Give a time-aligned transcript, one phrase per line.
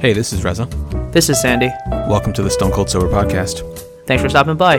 [0.00, 0.64] Hey, this is Reza.
[1.12, 1.68] This is Sandy.
[1.90, 3.60] Welcome to the Stone Cold Sober Podcast.
[4.06, 4.78] Thanks for stopping by.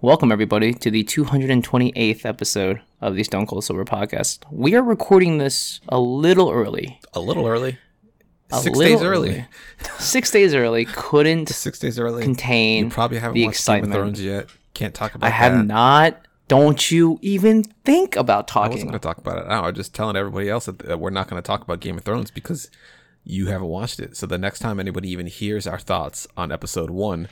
[0.00, 4.40] Welcome, everybody, to the 228th episode of the Stone Cold Sober Podcast.
[4.50, 7.00] We are recording this a little early.
[7.14, 7.78] A little early.
[8.52, 9.44] Six days early.
[9.98, 10.84] Six days early.
[10.86, 12.22] Couldn't Six days early.
[12.22, 13.92] contain you probably haven't the watched excitement.
[13.92, 14.46] Game of Thrones yet.
[14.74, 15.64] Can't talk about I have that.
[15.66, 16.20] not.
[16.48, 18.70] Don't you even think about talking?
[18.72, 19.48] I wasn't going to talk about it.
[19.48, 21.98] No, I'm just telling everybody else that that we're not going to talk about Game
[21.98, 22.70] of Thrones because
[23.24, 24.16] you haven't watched it.
[24.16, 27.28] So the next time anybody even hears our thoughts on episode one,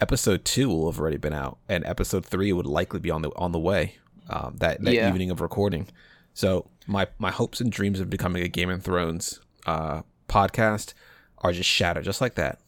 [0.00, 3.30] episode two will have already been out, and episode three would likely be on the
[3.36, 3.98] on the way.
[4.28, 5.08] Um, that that Yeah.
[5.10, 5.86] evening of recording.
[6.34, 10.92] So my my hopes and dreams of becoming a Game of Thrones uh, podcast
[11.38, 12.58] are just shattered, just like that.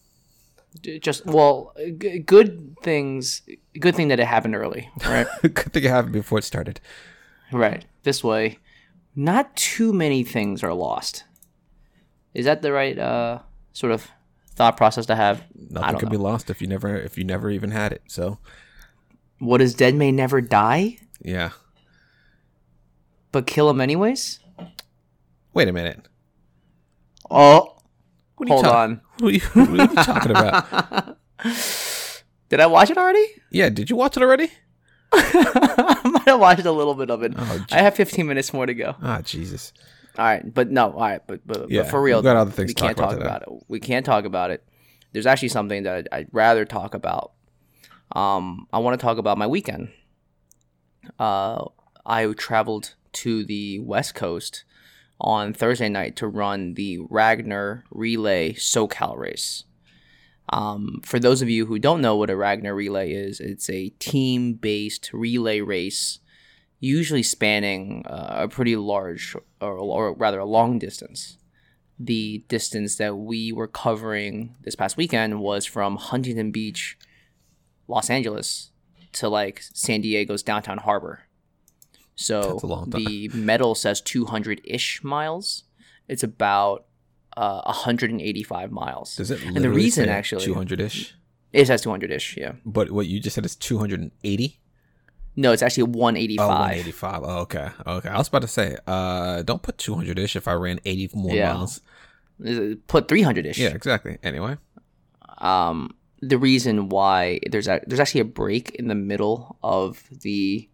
[1.00, 3.42] Just well, g- good things.
[3.80, 5.26] Good thing that it happened early, right?
[5.42, 6.78] Good thing it happened before it started.
[7.52, 7.86] right.
[8.02, 8.58] This way,
[9.16, 11.24] not too many things are lost.
[12.34, 13.40] Is that the right uh,
[13.72, 14.08] sort of
[14.54, 15.42] thought process to have?
[15.54, 16.10] Nothing could know.
[16.12, 18.02] be lost if you never if you never even had it.
[18.06, 18.38] So
[19.38, 21.50] What is dead may never die, yeah.
[23.32, 24.40] but kill him anyways.
[25.54, 26.06] Wait a minute.
[27.30, 27.76] Oh,
[28.36, 29.00] What are you hold talk- on.
[29.18, 31.18] What are you, what are you talking about?
[32.48, 33.26] Did I watch it already?
[33.50, 34.48] Yeah, did you watch it already?
[35.12, 37.34] I might have watched a little bit of it.
[37.36, 38.94] Oh, I have 15 minutes more to go.
[39.02, 39.72] Ah, Jesus.
[40.18, 42.50] All right, but no, all right, but but, Yeah, but for real, we've got other
[42.50, 43.48] things we can't about talk about it.
[43.68, 44.64] We can't talk about it.
[45.12, 47.32] There's actually something that I'd, I'd rather talk about.
[48.12, 49.90] Um, I want to talk about my weekend.
[51.18, 51.64] Uh,
[52.04, 54.64] I traveled to the West Coast
[55.20, 59.64] on Thursday night to run the Ragnar Relay SoCal race.
[60.50, 63.90] Um, for those of you who don't know what a Ragnar Relay is, it's a
[63.98, 66.20] team-based relay race
[66.80, 71.36] usually spanning uh, a pretty large or, or rather a long distance.
[71.98, 76.96] The distance that we were covering this past weekend was from Huntington Beach,
[77.88, 78.70] Los Angeles,
[79.14, 81.27] to like San Diego's downtown harbor.
[82.20, 83.04] So That's a long time.
[83.04, 85.62] the medal says 200 ish miles.
[86.08, 86.86] It's about
[87.36, 89.14] uh, 185 miles.
[89.14, 91.14] Does it And the reason, actually- 200 ish?
[91.52, 92.52] It says 200 ish, yeah.
[92.66, 94.60] But what you just said is 280?
[95.36, 96.48] No, it's actually Oh, 185.
[96.48, 97.22] 185.
[97.22, 97.68] Oh, okay.
[97.86, 98.08] Okay.
[98.08, 101.34] I was about to say, uh, don't put 200 ish if I ran 80 more
[101.34, 101.54] Yeah.
[101.54, 101.80] miles.
[102.88, 103.58] Put 300 ish.
[103.58, 104.18] Yeah, exactly.
[104.24, 104.56] Anyway.
[105.38, 110.68] um, the reason why there's a, there's actually a break in the middle of the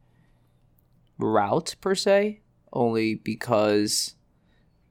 [1.19, 2.41] route per se,
[2.72, 4.14] only because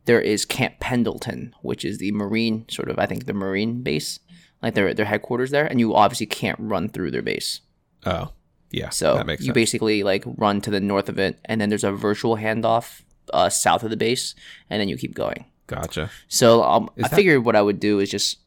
[0.06, 4.19] there is Camp Pendleton, which is the Marine sort of I think the Marine base,
[4.61, 7.61] like their their headquarters there, and you obviously can't run through their base.
[8.06, 8.31] Oh,
[8.72, 8.89] yeah.
[8.89, 9.56] So that makes you sense.
[9.56, 13.01] basically like run to the north of it, and then there's a virtual handoff
[13.34, 14.35] uh, south of the base,
[14.69, 15.45] and then you keep going.
[15.67, 16.09] Gotcha.
[16.28, 18.40] So um, I that- figured what I would do is just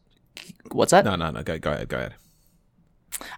[0.72, 1.04] what's that?
[1.04, 1.42] No, no, no.
[1.42, 1.88] Go, go ahead.
[1.88, 2.14] Go ahead.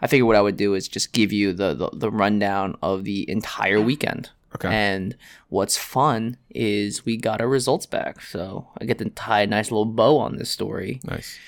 [0.03, 3.05] I figured what I would do is just give you the, the, the rundown of
[3.05, 4.31] the entire weekend.
[4.55, 4.69] Okay.
[4.69, 5.17] And
[5.49, 8.21] what's fun is we got our results back.
[8.23, 11.01] So I get to tie a nice little bow on this story.
[11.05, 11.39] nice.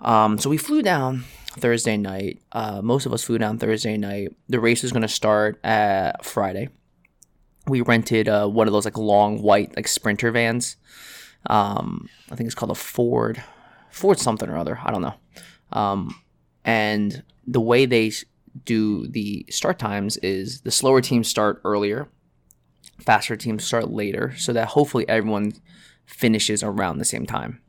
[0.00, 2.42] Um, so we flew down Thursday night.
[2.52, 4.36] Uh, most of us flew down Thursday night.
[4.48, 6.68] The race is going to start at Friday.
[7.66, 10.76] We rented uh, one of those like long white like sprinter vans.
[11.46, 13.42] Um, I think it's called a Ford,
[13.90, 14.78] Ford something or other.
[14.82, 15.14] I don't know.
[15.72, 16.14] Um,
[16.64, 18.12] and the way they
[18.64, 22.08] do the start times is the slower teams start earlier,
[23.00, 25.52] faster teams start later, so that hopefully everyone
[26.06, 27.60] finishes around the same time.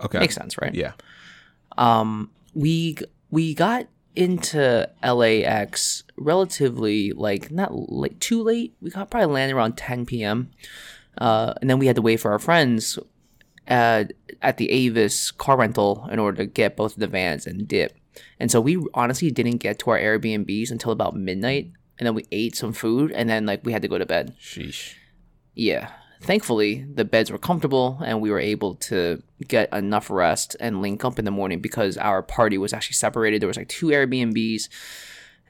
[0.00, 0.18] Okay.
[0.18, 0.74] Makes sense, right?
[0.74, 0.92] Yeah.
[1.76, 2.96] um we
[3.30, 3.86] we got
[4.16, 8.74] into LAX relatively like not late, too late.
[8.80, 10.50] We got probably landed around 10 p.m.
[11.16, 12.98] Uh, and then we had to wait for our friends
[13.68, 14.04] uh,
[14.42, 17.94] at the Avis car rental in order to get both of the vans and dip.
[18.40, 21.72] And so we honestly didn't get to our Airbnbs until about midnight.
[21.98, 24.34] And then we ate some food and then like we had to go to bed.
[24.40, 24.94] Sheesh.
[25.54, 25.90] Yeah.
[26.20, 31.04] Thankfully, the beds were comfortable and we were able to get enough rest and link
[31.04, 33.40] up in the morning because our party was actually separated.
[33.40, 34.68] There was like two Airbnbs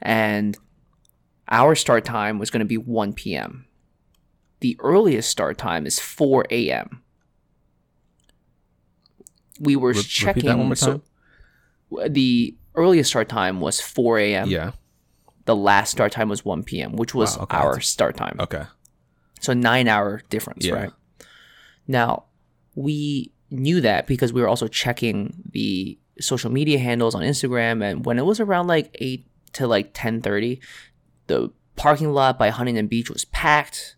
[0.01, 0.57] and
[1.47, 3.65] our start time was going to be 1 p.m.
[4.59, 7.01] The earliest start time is 4 a.m.
[9.59, 10.45] We were Re- checking.
[10.45, 11.01] that one more so-
[12.07, 14.47] the earliest start time was 4 a.m.
[14.49, 14.71] Yeah.
[15.45, 18.37] The last start time was 1 p.m., which was Wow, okay, our start time.
[18.39, 18.63] Okay.
[19.41, 20.73] So nine hour difference, Yeah.
[20.73, 20.91] right?
[21.87, 22.25] Now,
[22.75, 28.05] we knew that because we were also checking the social media handles on Instagram, and
[28.05, 30.61] when it was around like eight to like ten thirty,
[31.27, 33.95] the parking lot by Huntington Beach was packed.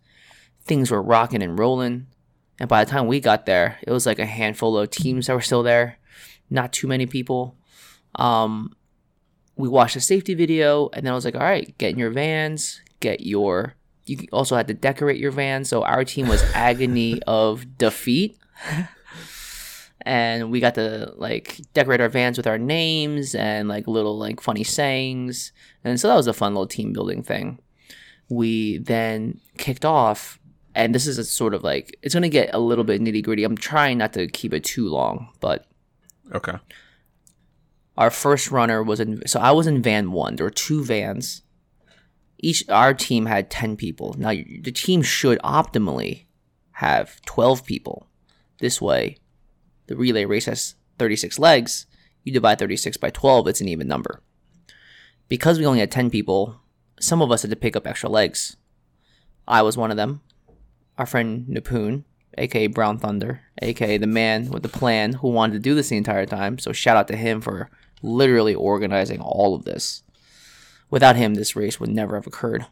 [0.63, 2.07] Things were rocking and rolling,
[2.59, 5.33] and by the time we got there, it was like a handful of teams that
[5.33, 5.97] were still there,
[6.49, 7.57] not too many people.
[8.15, 8.75] Um,
[9.55, 12.11] we watched a safety video, and then I was like, all right, get in your
[12.11, 13.75] vans, get your.
[14.05, 18.37] You also had to decorate your van, so our team was agony of defeat
[20.03, 24.41] and we got to like decorate our vans with our names and like little like
[24.41, 25.51] funny sayings
[25.83, 27.59] and so that was a fun little team building thing
[28.29, 30.39] we then kicked off
[30.73, 33.23] and this is a sort of like it's going to get a little bit nitty
[33.23, 35.65] gritty i'm trying not to keep it too long but
[36.33, 36.57] Okay.
[37.97, 40.35] Our first runner was in so i was in van one.
[40.35, 41.43] There were two vans.
[42.39, 44.15] Each our team had 10 people.
[44.17, 46.25] Now the team should optimally
[46.73, 48.07] have 12 people.
[48.59, 49.17] This way
[49.88, 51.85] the relay race has 36 legs.
[52.23, 54.21] You divide 36 by 12 it's an even number.
[55.27, 56.61] Because we only had 10 people
[56.99, 58.57] some of us had to pick up extra legs.
[59.47, 60.21] I was one of them.
[60.97, 62.03] Our friend Napoon,
[62.38, 65.97] aka Brown Thunder, aka the man with the plan who wanted to do this the
[65.97, 66.59] entire time.
[66.59, 67.69] So shout out to him for
[68.01, 70.03] literally organizing all of this.
[70.89, 72.65] Without him, this race would never have occurred.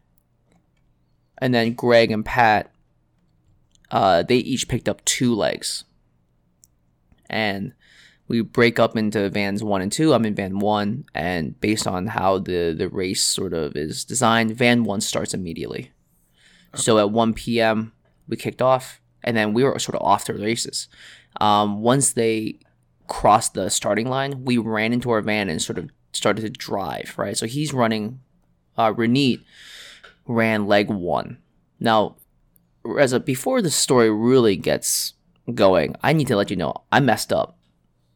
[1.37, 2.71] And then Greg and Pat,
[3.91, 5.85] uh, they each picked up two legs.
[7.29, 7.73] And
[8.27, 10.13] we break up into vans one and two.
[10.13, 14.55] I'm in van one, and based on how the, the race sort of is designed,
[14.55, 15.91] van one starts immediately.
[16.75, 17.93] So at 1 p.m.,
[18.27, 20.87] we kicked off, and then we were sort of off to the races.
[21.41, 22.59] Um, once they
[23.09, 27.13] crossed the starting line, we ran into our van and sort of started to drive.
[27.17, 28.21] Right, so he's running.
[28.77, 29.43] Uh, Renit
[30.25, 31.39] ran leg one.
[31.81, 32.15] Now,
[32.97, 35.13] as a before the story really gets
[35.53, 37.57] going, I need to let you know I messed up,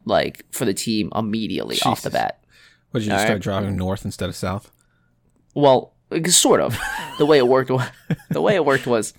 [0.06, 2.40] like for the team immediately off the bat.
[2.92, 3.42] What did you start right.
[3.42, 4.72] driving north instead of south?
[5.56, 5.94] Well,
[6.28, 6.78] sort of.
[7.18, 7.72] the way it worked,
[8.30, 9.14] the way it worked was,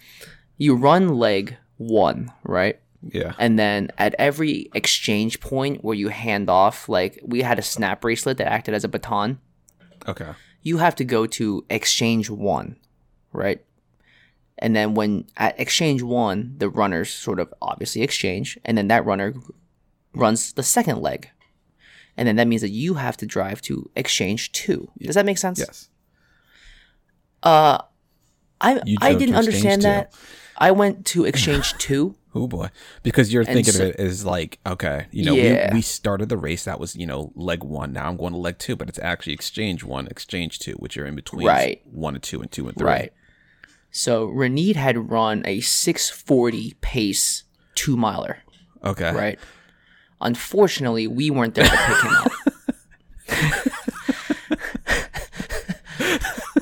[0.56, 2.78] you run leg one, right?
[3.12, 3.34] Yeah.
[3.38, 8.00] And then at every exchange point where you hand off, like we had a snap
[8.00, 9.38] bracelet that acted as a baton,
[10.08, 10.30] Okay.
[10.62, 12.76] you have to go to exchange one,
[13.32, 13.62] right?
[14.58, 19.04] And then when at exchange one, the runners sort of obviously exchange, and then that
[19.04, 19.34] runner
[20.14, 21.28] runs the second leg.
[22.16, 24.88] And then that means that you have to drive to exchange two.
[25.00, 25.58] Does that make sense?
[25.58, 25.88] Yes.
[27.42, 27.78] Uh,
[28.60, 29.88] I I didn't understand two.
[29.88, 30.14] that.
[30.56, 32.14] I went to exchange two.
[32.34, 32.68] Oh boy.
[33.02, 35.70] Because you're And thinking so- of it as like, okay, you know, Yeah.
[35.72, 37.92] we, we started the race that was, you know, leg one.
[37.92, 41.06] Now I'm going to leg two, but it's actually exchange one, exchange two, which are
[41.06, 41.80] in between Right.
[41.86, 42.86] one and two and two and three.
[42.88, 43.12] Right.
[43.92, 47.44] So Renit had run a 640 pace
[47.76, 48.38] two miler,
[48.84, 49.12] Okay.
[49.12, 49.38] right?
[50.20, 52.32] Unfortunately, we weren't there to pick him up.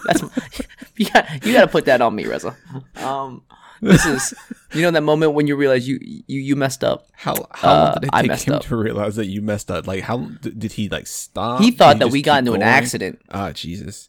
[0.04, 0.22] That's
[0.96, 2.56] you got you got to put that on me, Reza.
[2.96, 3.42] Um,
[3.82, 4.34] this is
[4.72, 7.08] you know that moment when you realize you you you messed up.
[7.12, 8.62] How how long Uh, did it I take messed him up.
[8.62, 9.86] to realize that you messed up?
[9.86, 11.60] Like how did he like stop?
[11.60, 13.20] He thought that we got into an accident.
[13.30, 14.08] Ah, Jesus.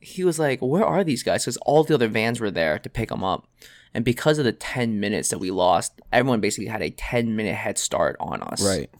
[0.00, 2.88] he was like, "Where are these guys?" Because all the other vans were there to
[2.88, 3.46] pick them up,
[3.94, 7.54] and because of the ten minutes that we lost, everyone basically had a ten minute
[7.56, 8.64] head start on us.
[8.64, 8.90] Right.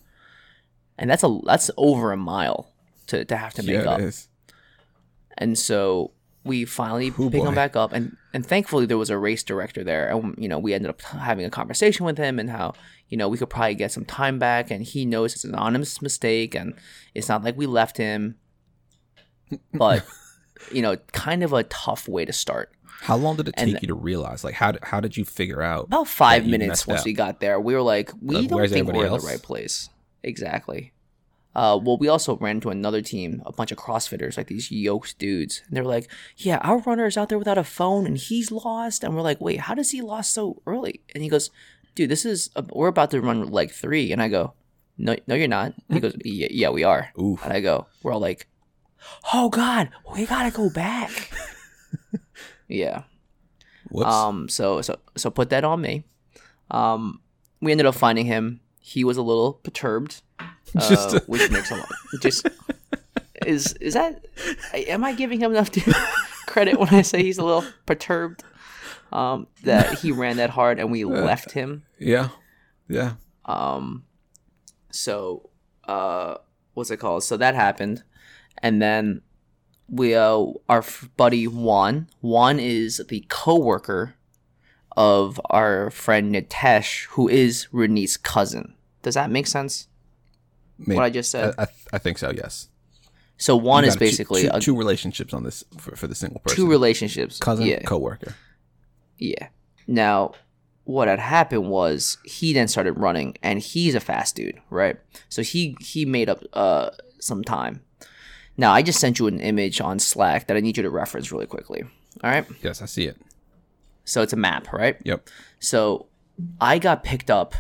[0.98, 2.72] and that's a that's over a mile
[3.08, 4.00] to to have to make yeah, up.
[4.00, 4.28] it is.
[5.38, 6.12] And so
[6.46, 7.48] we finally Oh, pick boy.
[7.48, 10.58] him back up, and and thankfully there was a race director there, and you know
[10.58, 12.74] we ended up having a conversation with him and how
[13.08, 16.00] you know we could probably get some time back, and he knows it's an honest
[16.02, 16.74] mistake, and
[17.14, 18.36] it's not like we left him,
[19.74, 20.04] but
[20.72, 22.70] you know, kind of a tough way to start.
[23.02, 24.42] How long did it And take you to realize?
[24.42, 25.84] Like how how did you figure out?
[25.86, 27.06] About five minutes once up.
[27.06, 29.90] we got there, we were like, we Like, don't think we're in the right place.
[30.22, 30.92] Exactly.
[31.56, 35.18] Uh, well, we also ran into another team, a bunch of CrossFitters, like these yoked
[35.18, 35.62] dudes.
[35.66, 39.02] And they're like, yeah, our runner is out there without a phone and he's lost.
[39.02, 41.00] And we're like, wait, how does he lost so early?
[41.14, 41.48] And he goes,
[41.94, 44.12] dude, this is, a, we're about to run leg three.
[44.12, 44.52] And I go,
[44.98, 45.72] no, no, you're not.
[45.88, 47.10] He goes, yeah, yeah, we are.
[47.18, 47.42] Oof.
[47.42, 48.46] And I go, we're all like,
[49.32, 51.32] oh God, we gotta go back.
[52.68, 53.04] yeah.
[53.90, 54.12] Whoops.
[54.12, 56.04] Um, so so so put that on me.
[56.70, 57.20] Um,
[57.62, 58.60] we ended up finding him.
[58.80, 60.22] He was a little perturbed,
[60.76, 61.88] uh, Just- which makes a lot.
[62.20, 62.46] Just
[63.44, 64.24] is is that?
[64.74, 65.70] Am I giving him enough
[66.46, 68.42] credit when I say he's a little perturbed?
[69.12, 71.84] Um, that he ran that hard and we left him.
[71.98, 72.30] yeah.
[72.88, 73.14] Yeah.
[73.44, 74.04] Um,
[74.90, 75.50] so
[75.84, 76.36] uh,
[76.74, 77.22] what's it called?
[77.24, 78.02] So that happened,
[78.62, 79.22] and then
[79.88, 82.08] we uh, our f- buddy Juan.
[82.20, 84.14] Juan is the coworker
[84.96, 88.74] of our friend Nitesh, who is Renit's cousin.
[89.02, 89.88] Does that make sense?
[90.78, 90.96] Maybe.
[90.96, 91.54] What I just said.
[91.58, 92.30] I, I, I think so.
[92.30, 92.68] Yes.
[93.38, 96.56] so one is basically two relationships on this for, for the single person.
[96.56, 97.38] two relationships.
[97.38, 97.82] cousin, Yeah.
[97.82, 98.34] coworker.
[99.18, 99.48] Yeah.
[99.86, 100.32] Now,
[100.84, 104.96] what had happened was he then started running, and he's a fast dude, right?
[105.28, 107.82] So he he made up uh some time.
[108.58, 111.32] Now I just sent you an image on Slack that I need you to reference
[111.32, 111.84] really quickly.
[112.22, 112.46] All right.
[112.62, 113.16] Yes, I see it.
[114.04, 114.96] So it's a map, right?
[115.04, 115.28] Yep.
[115.60, 116.06] So
[116.60, 117.54] I got picked up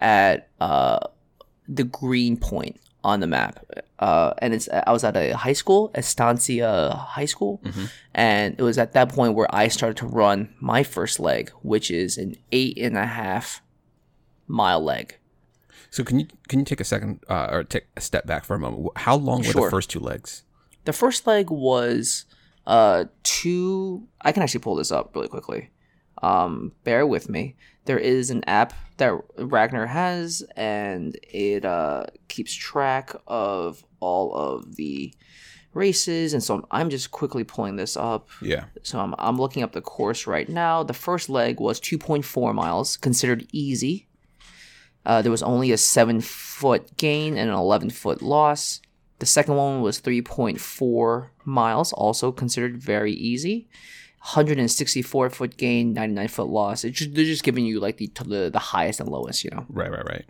[0.00, 0.98] at uh
[1.68, 3.64] the green point on the map.
[3.98, 7.60] Uh, and it's I was at a high school, Estancia High School,
[8.14, 11.90] and it was at that point where I started to run my first leg, which
[11.90, 13.62] is an eight and a half
[14.46, 15.16] mile leg.
[15.90, 18.54] So can you can you take a second uh, or take a step back for
[18.54, 18.88] a moment?
[18.96, 19.64] How long were Sure.
[19.66, 20.42] the first two legs?
[20.84, 22.24] The first leg was
[22.66, 24.06] uh two.
[24.20, 25.70] I can actually pull this up really quickly.
[26.22, 27.54] Um, bear with me.
[27.88, 34.76] There is an app that Ragnar has, and it uh, keeps track of all of
[34.76, 35.14] the
[35.72, 36.34] races.
[36.34, 38.28] And so I'm, I'm just quickly pulling this up.
[38.42, 38.66] Yeah.
[38.82, 40.82] So I'm, I'm looking up the course right now.
[40.82, 44.06] The first leg was 2.4 miles, considered easy.
[45.06, 48.82] Uh, there was only a seven foot gain and an 11 foot loss.
[49.18, 53.70] The second one was 3.4 miles, also considered very easy.
[54.20, 56.84] 164 foot gain, 99 foot loss.
[56.84, 59.64] It's just, they're just giving you like the, the the highest and lowest, you know.
[59.68, 59.90] Right.
[59.90, 60.04] Right.
[60.04, 60.24] Right.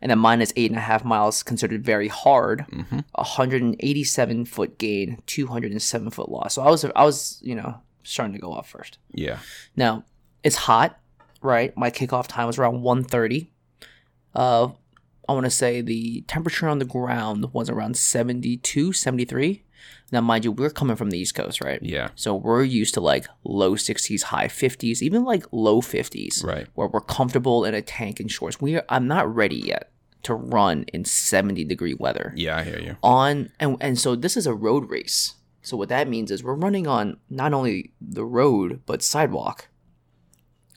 [0.00, 2.64] And then mine is eight and a half miles, considered very hard.
[2.70, 3.00] Mm-hmm.
[3.14, 6.54] 187 foot gain, 207 foot loss.
[6.54, 8.98] So I was I was you know starting to go up first.
[9.12, 9.38] Yeah.
[9.76, 10.04] Now
[10.44, 11.00] it's hot,
[11.42, 11.76] right?
[11.76, 13.48] My kickoff time was around 1:30.
[14.34, 14.68] Uh,
[15.28, 19.64] I want to say the temperature on the ground was around 72, 73.
[20.10, 21.80] Now, mind you, we're coming from the East Coast, right?
[21.82, 22.08] Yeah.
[22.14, 26.66] So we're used to like low 60s, high 50s, even like low 50s, Right.
[26.74, 28.60] where we're comfortable in a tank and shorts.
[28.60, 29.90] We are, I'm not ready yet
[30.24, 32.56] to run in 70 degree weather Yeah.
[32.56, 32.96] I hear you.
[33.02, 35.34] on and and so this is a road race.
[35.62, 39.68] So what that means is we're running on not only the road but sidewalk.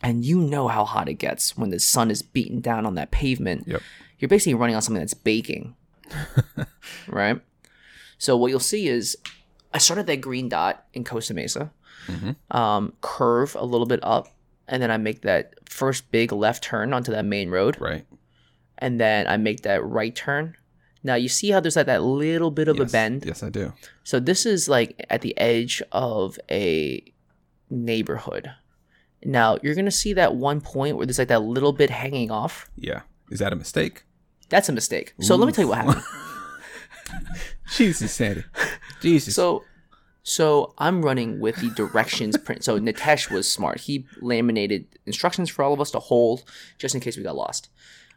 [0.03, 3.11] And you know how hot it gets when the sun is beating down on that
[3.11, 3.67] pavement.
[3.67, 3.81] Yep.
[4.17, 5.75] You're basically running on something that's baking.
[7.07, 7.39] right?
[8.21, 9.17] So what you'll see is
[9.73, 11.71] I started that green dot in Costa Mesa.
[12.05, 12.35] Mhm.
[12.55, 14.27] Um, curve a little bit up
[14.67, 18.05] and then I make that first big left turn onto that main road Right.
[18.77, 20.55] and then I make that right turn.
[21.03, 22.89] Now you see how there's like that little bit of yes.
[22.89, 23.25] a bend.
[23.25, 23.73] Yes, I do.
[24.03, 27.03] So this is like at the edge of a
[27.71, 28.51] neighborhood.
[29.25, 32.69] Now you're gonna see that one point where there's like that little bit hanging off.
[32.75, 33.01] Yeah.
[33.31, 34.03] Is that a mistake?
[34.49, 35.15] That's a mistake.
[35.21, 36.03] So let me tell you what happened.
[37.75, 38.43] Jesus, Sandy.
[39.01, 39.35] Jesus.
[39.35, 39.63] So,
[40.23, 42.63] so I'm running with the directions print.
[42.63, 43.81] So Nitesh was smart.
[43.81, 46.43] He laminated instructions for all of us to hold,
[46.77, 47.69] just in case we got lost.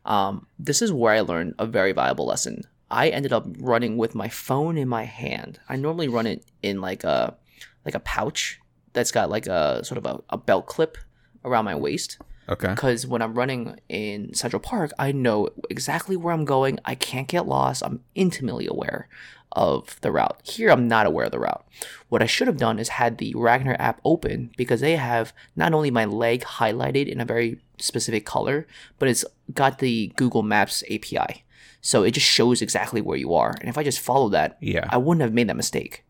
[0.05, 2.63] Um, this is where I learned a very valuable lesson.
[2.91, 5.59] I ended up running with my phone in my hand.
[5.69, 7.37] I normally run it in like a
[7.85, 8.61] like a pouch
[8.93, 10.99] that's got like a sort of a, a belt clip
[11.45, 12.19] around my waist
[12.49, 12.69] okay.
[12.69, 16.79] because when I'm running in Central Park, I know exactly where I'm going.
[16.85, 17.83] I can't get lost.
[17.85, 19.09] I'm intimately aware
[19.55, 20.41] of the route.
[20.45, 21.65] Here, I'm not aware of the route.
[22.09, 25.73] What I should have done is had the Ragnar app open because they have not
[25.73, 28.67] only my leg highlighted in a very specific color,
[28.99, 31.45] but it's got the Google Maps API.
[31.81, 33.55] So it just shows exactly where you are.
[33.61, 34.87] And if I just follow that, Yeah.
[34.91, 36.05] I wouldn't have made that mistake.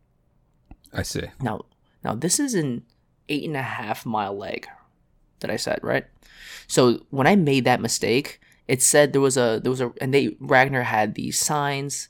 [0.93, 1.25] I see.
[1.41, 1.63] Now,
[2.05, 2.85] now this is an
[3.29, 4.67] eight and a half mile leg
[5.41, 6.05] that I said, right?
[6.67, 10.15] So when I made that mistake, it said there was a there was a and
[10.15, 12.09] they Ragnar had these signs,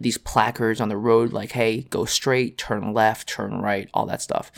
[0.00, 4.22] these placards on the road like, "Hey, go straight, turn left, turn right," all that
[4.22, 4.50] stuff.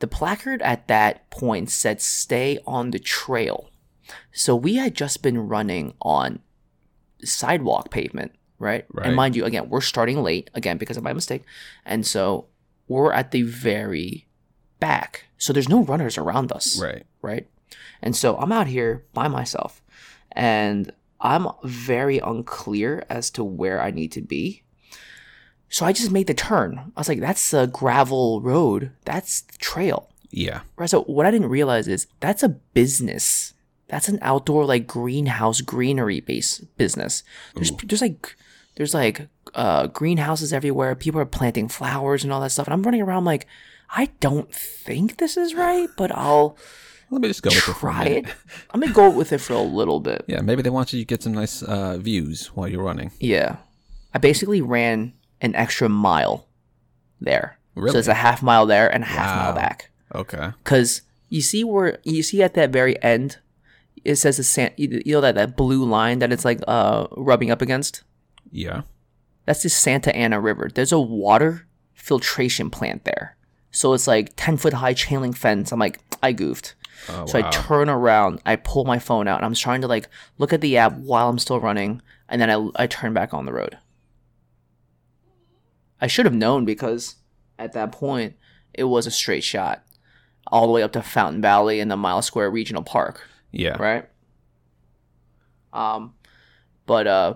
[0.00, 3.70] The placard at that point said, "Stay on the trail."
[4.32, 6.40] So we had just been running on
[7.24, 8.86] sidewalk pavement, right?
[8.92, 9.06] Right.
[9.06, 11.44] And mind you, again, we're starting late again because of my mistake,
[11.84, 12.46] and so
[12.86, 14.26] we're at the very
[14.80, 15.26] back.
[15.36, 17.04] So there's no runners around us Right.
[17.22, 17.46] right?
[18.00, 19.82] And so I'm out here by myself
[20.32, 24.62] and I'm very unclear as to where I need to be.
[25.70, 26.78] So I just made the turn.
[26.96, 28.92] I was like, that's a gravel road.
[29.04, 30.08] That's the trail.
[30.30, 30.60] Yeah.
[30.76, 30.88] Right.
[30.88, 33.54] So what I didn't realize is that's a business.
[33.88, 37.22] That's an outdoor like greenhouse greenery base business.
[37.54, 38.36] There's there's like
[38.76, 40.94] there's like uh greenhouses everywhere.
[40.94, 42.66] People are planting flowers and all that stuff.
[42.66, 43.46] And I'm running around like,
[43.90, 46.56] I don't think this is right, but I'll
[47.10, 48.26] Let me just go with it try it.
[48.70, 50.24] I'm gonna go with it for a little bit.
[50.28, 53.12] Yeah, maybe they want you to get some nice uh, views while you're running.
[53.18, 53.56] Yeah.
[54.12, 56.46] I basically ran an extra mile
[57.20, 57.58] there.
[57.74, 57.92] Really?
[57.92, 59.90] So it's a half mile there and a half mile back.
[60.14, 60.50] Okay.
[60.64, 63.38] Cause you see where you see at that very end,
[64.04, 64.72] it says the sand.
[64.76, 68.02] You know that that blue line that it's like uh rubbing up against.
[68.50, 68.82] Yeah.
[69.44, 70.70] That's the Santa Ana River.
[70.72, 73.36] There's a water filtration plant there.
[73.70, 75.72] So it's like 10 foot high chain link fence.
[75.72, 76.74] I'm like, I goofed.
[77.08, 80.08] Oh, so I turn around, I pull my phone out, and I'm trying to like
[80.38, 83.46] look at the app while I'm still running, and then I, I turn back on
[83.46, 83.78] the road.
[86.00, 87.16] I should have known because
[87.58, 88.36] at that point
[88.74, 89.84] it was a straight shot
[90.46, 93.76] all the way up to Fountain Valley and the Mile Square Regional Park yeah.
[93.78, 94.04] right?
[95.72, 96.14] Um,
[96.86, 97.34] but uh,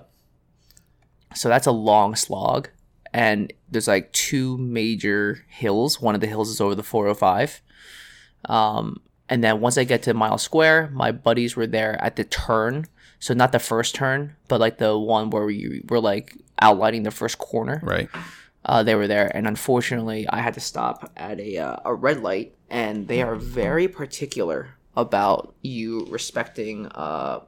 [1.35, 2.69] so that's a long slog,
[3.12, 6.00] and there's like two major hills.
[6.00, 7.62] One of the hills is over the 405.
[8.47, 12.25] Um, and then once I get to Mile Square, my buddies were there at the
[12.25, 12.87] turn.
[13.19, 17.11] So not the first turn, but like the one where we were like outlining the
[17.12, 18.09] first corner Right.
[18.64, 22.23] Uh, they were there, and unfortunately, I had to stop at a uh, a red
[22.23, 27.40] light, and they are very particular about you respecting uh,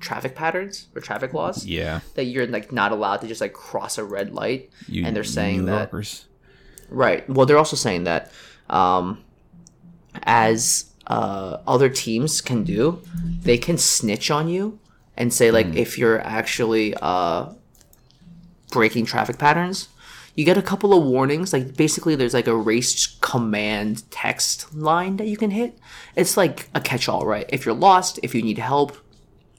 [0.00, 1.66] traffic patterns or traffic laws.
[1.66, 2.00] Yeah.
[2.14, 5.24] That you're like not allowed to just like cross a red light, You and they're
[5.24, 5.90] saying that.
[6.88, 7.28] Right.
[7.28, 8.32] Well, they're also saying that
[8.70, 9.24] um,
[10.22, 13.02] as uh, other teams can do,
[13.42, 14.78] they can snitch on you
[15.16, 17.52] and say like if you're actually uh,
[18.70, 19.88] breaking traffic patterns.
[20.34, 21.52] You get a couple of warnings.
[21.52, 25.78] Like basically, there's like a race command text line that you can hit.
[26.16, 27.46] It's like a catch-all, right?
[27.50, 28.96] If you're lost, if you need help,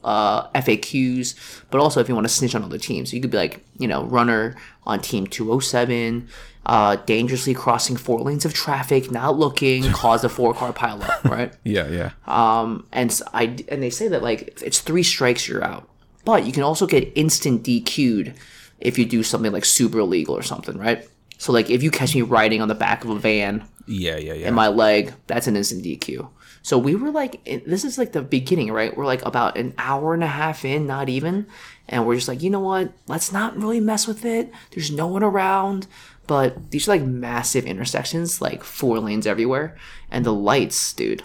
[0.03, 3.09] uh, FAQs, but also if you want to snitch on other teams.
[3.09, 4.55] So you could be like, you know, runner
[4.85, 6.27] on team 207,
[6.65, 11.53] uh, dangerously crossing four lanes of traffic, not looking, caused a four car pileup, right?
[11.63, 12.11] Yeah, yeah.
[12.27, 15.87] Um, and s- I and they say that like if it's three strikes, you're out.
[16.25, 18.33] But you can also get instant DQ'd
[18.79, 21.07] if you do something like super illegal or something, right?
[21.37, 24.33] So like if you catch me riding on the back of a van yeah, yeah,
[24.33, 24.47] yeah.
[24.47, 26.29] in my leg, that's an instant DQ.
[26.65, 28.95] So we were like, this is like the beginning, right?
[28.97, 31.45] We're like about an hour and a half in, not even.
[31.87, 32.91] And we're just like, you know what?
[33.05, 34.51] Let's not really mess with it.
[34.71, 35.85] There's no one around.
[36.25, 39.77] But these are like massive intersections, like four lanes everywhere.
[40.09, 41.23] And the lights, dude,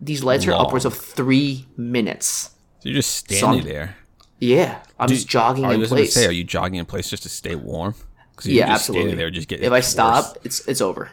[0.00, 2.50] these lights are upwards of three minutes.
[2.80, 3.96] so you're just standing Some- there.
[4.40, 4.82] Yeah.
[4.98, 6.14] I'm just jogging I in was going to place.
[6.14, 7.94] say, are you jogging in place just to stay warm?
[8.42, 9.14] Yeah, absolutely.
[9.16, 9.66] there, just getting.
[9.66, 9.86] if I worse.
[9.88, 11.10] stop, it's it's over.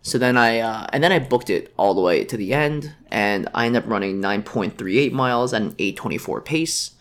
[0.00, 2.94] So then I uh, and then I booked it all the way to the end,
[3.10, 6.92] and I ended up running 9.38 miles at an 8:24 pace,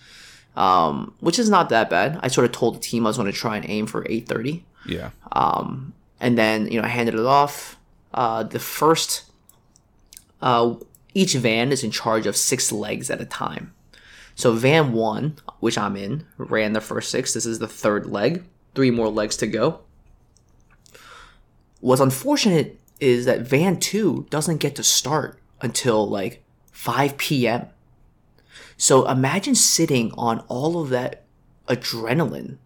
[0.58, 2.19] um, which is not that bad.
[2.21, 4.63] I sort of told the team I was going to try and aim for 8:30,
[4.86, 5.12] Yeah.
[6.19, 7.78] and then you know I handed it off.
[8.13, 9.23] Uh, the first,
[10.41, 10.76] uh,
[11.13, 13.73] each van is in charge of six legs at a time.
[14.36, 17.34] So van one, which I'm in, ran the first six.
[17.34, 18.43] This is the third leg.
[18.76, 19.82] Three more legs to go.
[21.80, 27.67] What's unfortunate is that van two doesn't get to start until like 5 p.m.
[28.78, 31.24] So imagine sitting on all of that
[31.67, 32.58] adrenaline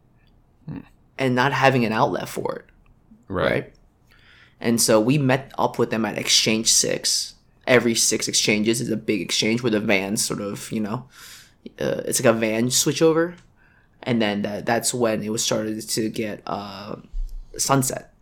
[1.18, 2.66] and not having an outlet for it
[3.28, 3.52] Right.
[3.52, 3.74] right?
[4.60, 7.36] And so we met up with them at Exchange Six.
[7.68, 11.08] Every six exchanges is a big exchange where the vans sort of, you know,
[11.80, 13.36] uh, it's like a van switchover,
[14.04, 16.98] and then that, that's when it was started to get uh,
[17.58, 18.14] sunset.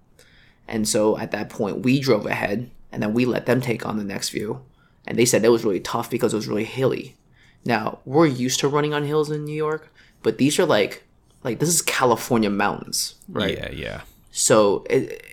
[0.68, 3.98] And so at that point, we drove ahead, and then we let them take on
[3.98, 4.62] the next view.
[5.08, 7.16] And they said it was really tough because it was really hilly.
[7.64, 11.04] Now we're used to running on hills in New York, but these are like,
[11.44, 13.58] like this is California mountains, right?
[13.58, 14.02] Yeah, yeah.
[14.32, 15.24] So it,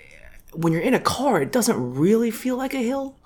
[0.52, 3.16] when you're in a car, it doesn't really feel like a hill.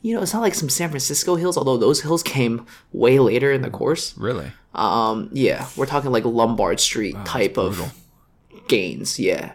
[0.00, 3.52] You know, it's not like some San Francisco hills, although those hills came way later
[3.52, 4.16] in the course.
[4.16, 4.52] Really?
[4.74, 7.94] Um, yeah, we're talking like Lombard Street type of
[8.68, 9.18] gains.
[9.18, 9.52] Yeah.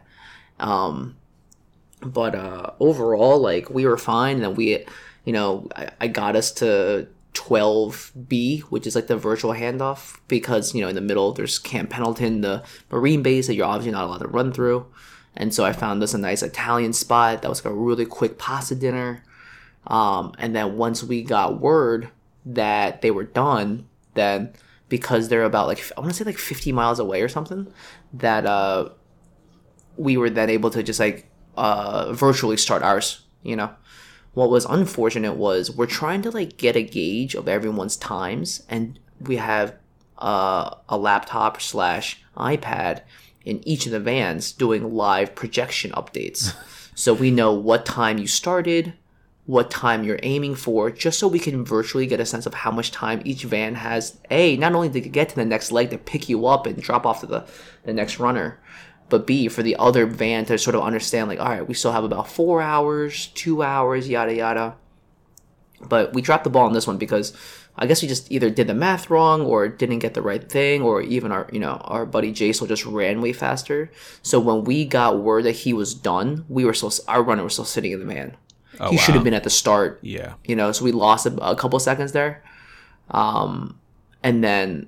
[0.60, 1.16] Um,
[2.02, 4.86] but uh, overall, like we were fine, and then we,
[5.24, 10.76] you know, I, I got us to 12B, which is like the virtual handoff, because
[10.76, 14.06] you know in the middle there's Camp Pendleton, the Marine base that you're obviously not
[14.06, 14.86] allowed to run through,
[15.36, 18.38] and so I found us a nice Italian spot that was like a really quick
[18.38, 19.24] pasta dinner.
[19.88, 22.10] Um, and then once we got word
[22.46, 24.54] that they were done, then
[24.90, 27.72] because they're about like I want to say like 50 miles away or something,
[28.14, 28.90] that uh,
[29.98, 33.22] we were then able to just like uh, virtually start ours.
[33.42, 33.74] You know,
[34.34, 39.00] what was unfortunate was we're trying to like get a gauge of everyone's times, and
[39.20, 39.76] we have
[40.18, 43.02] uh, a laptop slash iPad
[43.46, 46.56] in each of the vans doing live projection updates.
[46.96, 48.94] so we know what time you started,
[49.46, 52.72] what time you're aiming for, just so we can virtually get a sense of how
[52.72, 54.18] much time each van has.
[54.32, 57.06] A, not only to get to the next leg to pick you up and drop
[57.06, 57.46] off to the,
[57.84, 58.60] the next runner,
[59.10, 61.92] but B, for the other van to sort of understand, like, all right, we still
[61.92, 64.76] have about four hours, two hours, yada, yada.
[65.82, 67.36] But we dropped the ball on this one because
[67.76, 70.82] I guess we just either did the math wrong or didn't get the right thing,
[70.82, 73.92] or even our you know our buddy Jason just ran way faster.
[74.22, 77.54] So when we got word that he was done, we were still our runner was
[77.54, 78.38] still sitting in the man.
[78.80, 80.34] Oh, he should have been at the start Yeah.
[80.46, 82.44] you know so we lost a, a couple seconds there.
[83.12, 83.80] Um
[84.24, 84.88] and then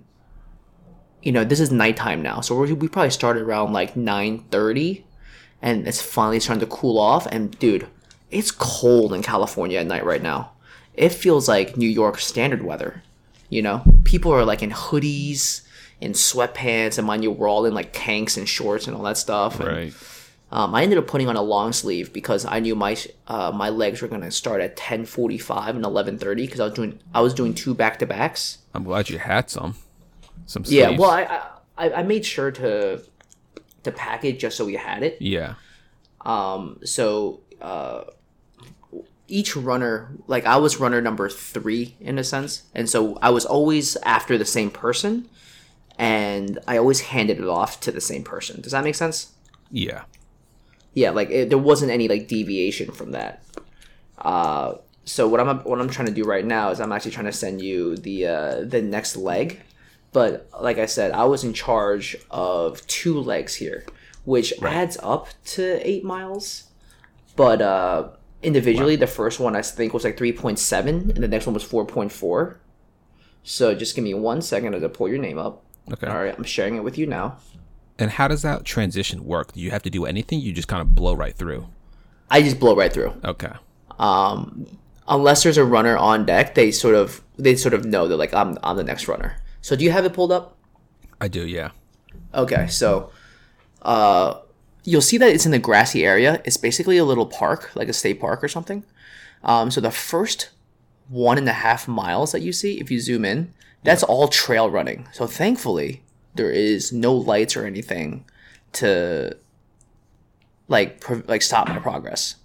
[1.21, 5.03] you know this is nighttime now so we we probably started around like 9.30
[5.61, 7.25] and it's finally starting to cool off.
[7.27, 7.87] And dude
[8.31, 10.51] it's cold in california at night right now.
[10.93, 13.03] It feels like new york standard weather
[13.49, 13.83] you know?
[14.05, 15.61] People are like in hoodies
[16.01, 19.17] in sweatpants and mind you we're all in like tanks and shorts and all that
[19.17, 19.59] stuff.
[19.59, 19.93] And, Right.
[20.51, 23.69] Um, I ended up putting on a long sleeve because I knew my uh, my
[23.69, 26.99] legs were gonna start at ten forty five and eleven thirty because I was doing
[27.13, 28.59] I was doing two back to backs.
[28.73, 29.75] I'm glad you had some.
[30.45, 31.41] Some Yeah, well, I,
[31.77, 33.01] I I made sure to
[33.83, 35.17] to pack it just so we had it.
[35.19, 35.55] yeah.
[36.21, 38.05] Um, so uh,
[39.27, 43.45] each runner, like I was runner number three in a sense, and so I was
[43.45, 45.27] always after the same person,
[45.97, 48.61] and I always handed it off to the same person.
[48.61, 49.33] Does that make sense?
[49.71, 50.03] Yeah.
[50.95, 53.43] Yeah like it, there wasn't any like deviation from that.
[54.17, 54.75] Uh
[55.07, 57.31] so what i'm what i'm trying to do right now is i'm actually trying to
[57.31, 59.61] send you the uh the next leg.
[60.11, 63.85] But like i said i was in charge of two legs here
[64.23, 66.63] which adds up to eight miles.
[67.35, 68.09] But uh
[68.41, 72.57] individually the first one i think was like 3.7 and the next one was 4.4
[73.43, 75.63] so just give me one second as i pull your name up.
[75.91, 76.05] Okay.
[76.07, 77.37] all right i'm sharing it with you now
[77.97, 79.53] And how does that transition work?
[79.53, 80.39] Do you have to do anything?
[80.41, 81.67] You just kind of blow right through.
[82.29, 83.51] i just blow right through Okay.
[83.99, 84.65] um,
[85.07, 88.33] unless there's a runner on deck, they sort of they sort of know they're like
[88.33, 89.37] I'm I'm the next runner.
[89.61, 90.57] So do you have it pulled up?
[91.21, 91.45] I do.
[91.47, 91.69] Yeah.
[92.33, 93.11] Okay, so
[93.83, 94.39] uh,
[94.83, 96.41] you'll see that it's in the grassy area.
[96.45, 98.83] It's basically a little park, like a state park or something.
[99.43, 100.49] Um, so the first
[101.07, 103.53] one and a half miles that you see, if you zoom in,
[103.83, 105.07] that's all trail running.
[105.13, 106.03] So thankfully,
[106.35, 108.25] there is no lights or anything
[108.73, 109.35] to
[110.67, 112.35] like pre- like stop my progress.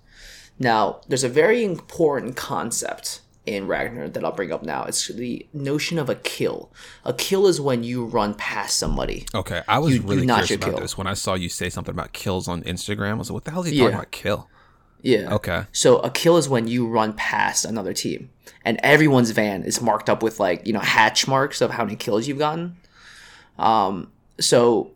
[0.59, 4.85] Now, there's a very important concept in Ragnar that I'll bring up now.
[4.85, 6.71] It's the notion of a kill.
[7.05, 9.25] A kill is when you run past somebody.
[9.35, 9.63] Okay.
[9.67, 10.81] I was You- really curious about kill.
[10.81, 13.13] this when I saw you say something about kills on Instagram.
[13.13, 13.85] I was like, what the hell is he Yeah.
[13.85, 14.11] talking about?
[14.11, 14.49] Kill.
[15.03, 15.35] Yeah.
[15.35, 15.63] Okay.
[15.73, 18.29] So a kill is when you run past another team,
[18.67, 21.97] and everyone's van is marked up with like you know hatch marks of how many
[21.97, 22.77] kills you've gotten.
[23.61, 24.93] Um, so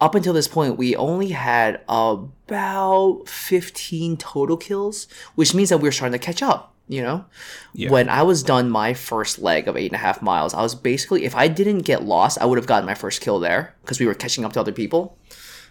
[0.00, 5.92] up until this point, we only had about fifteen total kills, which means that we're
[5.92, 6.74] starting to catch up.
[6.88, 7.24] You know,
[7.72, 7.90] Yeah.
[7.90, 10.74] when I was done my first leg of eight and a half miles, I was
[10.74, 14.00] basically if I didn't get lost, I would have gotten my first kill there because
[14.00, 15.16] we were catching up to other people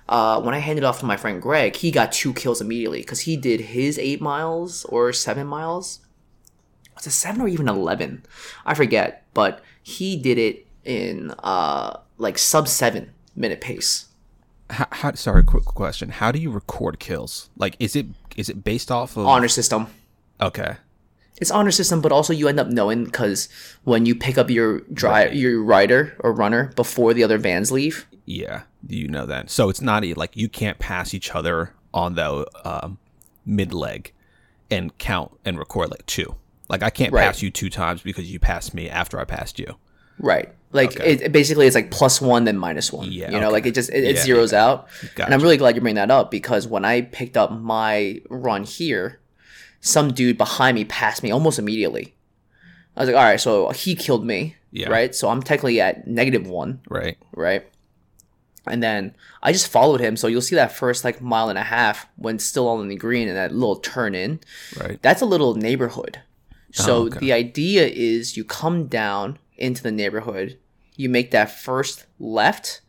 [0.10, 3.22] uh, when I handed off to my friend Greg, he got two kills immediately because
[3.22, 6.00] he did his eight miles or seven miles.
[6.96, 8.26] Was it seven or even eleven?
[8.66, 14.08] I forget, but he did it in uh, like sub seven minute pace.
[14.70, 16.10] How, how, sorry, quick question.
[16.10, 17.50] How do you record kills?
[17.58, 19.26] Like, is it is it based off of?
[19.28, 19.88] Honor system.
[20.40, 20.76] Okay.
[21.38, 23.50] It's honor system, but also you end up knowing because
[23.84, 25.34] when you pick up your dri- Right.
[25.36, 28.62] your rider or runner before the other vans leave, Yeah.
[28.88, 29.50] You know that.
[29.50, 32.98] So it's not like you can't pass each other on the um,
[33.46, 34.14] mid leg
[34.70, 36.36] and count and record like two.
[36.70, 37.24] Like I can't Right.
[37.26, 39.76] pass you two times because you passed me after I passed you.
[40.20, 40.54] Right.
[40.74, 41.14] Like Okay.
[41.16, 43.12] it, basically it's like plus one then minus one.
[43.12, 43.54] Yeah, You know, okay.
[43.54, 44.88] like it just it, it Yeah, zeroes out.
[45.18, 48.64] And I'm really glad you bring that up because when I picked up my run
[48.64, 49.20] here,
[49.82, 52.16] some dude behind me passed me almost immediately.
[52.96, 54.56] I was like, all right, so he killed me.
[54.72, 54.90] Yeah.
[54.90, 55.14] Right.
[55.14, 56.80] So I'm technically at negative one.
[56.90, 57.18] Right.
[57.36, 57.68] Right.
[58.68, 60.16] And then I just followed him.
[60.16, 63.28] So you'll see that first like mile and a half when still on the green
[63.28, 64.40] and that little turn in
[64.80, 65.02] Right.
[65.02, 66.20] that's a little neighborhood.
[66.72, 67.20] So Oh, okay.
[67.20, 70.58] the idea is you come down into the neighborhood,
[70.96, 72.82] you make that first left,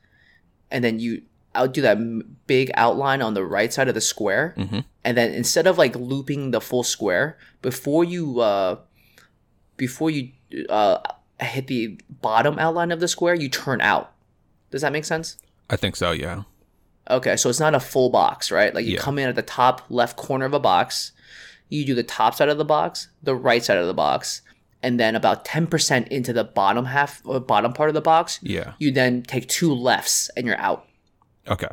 [0.70, 1.22] and then you
[1.54, 1.98] out do that
[2.46, 4.84] big outline on the right side of the square, Mhm.
[5.04, 8.76] and then instead of like looping the full square before you uh
[9.76, 10.30] before you
[10.68, 10.98] uh
[11.40, 14.12] hit the bottom outline of the square, you turn out.
[14.70, 15.36] Does that make sense?
[15.68, 16.12] I think so.
[16.12, 16.42] Yeah.
[17.10, 18.74] Okay, so it's not a full box, right?
[18.74, 19.00] Like you Yeah.
[19.00, 21.12] come in at the top left corner of a box,
[21.68, 24.42] you do the top side of the box, the right side of the box,
[24.82, 28.72] and then about 10% into the bottom half or bottom part of the box, Yeah.
[28.78, 30.86] you then take two lefts and you're out.
[31.48, 31.68] Okay.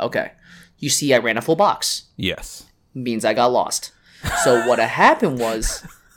[0.00, 0.32] Okay.
[0.78, 2.04] You see I ran a full box.
[2.16, 2.64] Yes.
[2.94, 3.92] Means I got lost.
[4.44, 5.82] So what happened was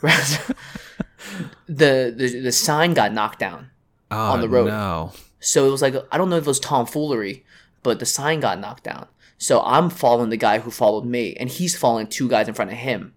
[1.66, 3.70] the, the the sign got knocked down.
[4.10, 4.68] Ah, on the road.
[4.68, 5.12] No.
[5.40, 7.44] So it was like I don't know if it was tomfoolery,
[7.82, 9.06] but the sign got knocked down.
[9.36, 12.70] So I'm following the guy who followed me, and he's following two guys in front
[12.72, 13.14] of him.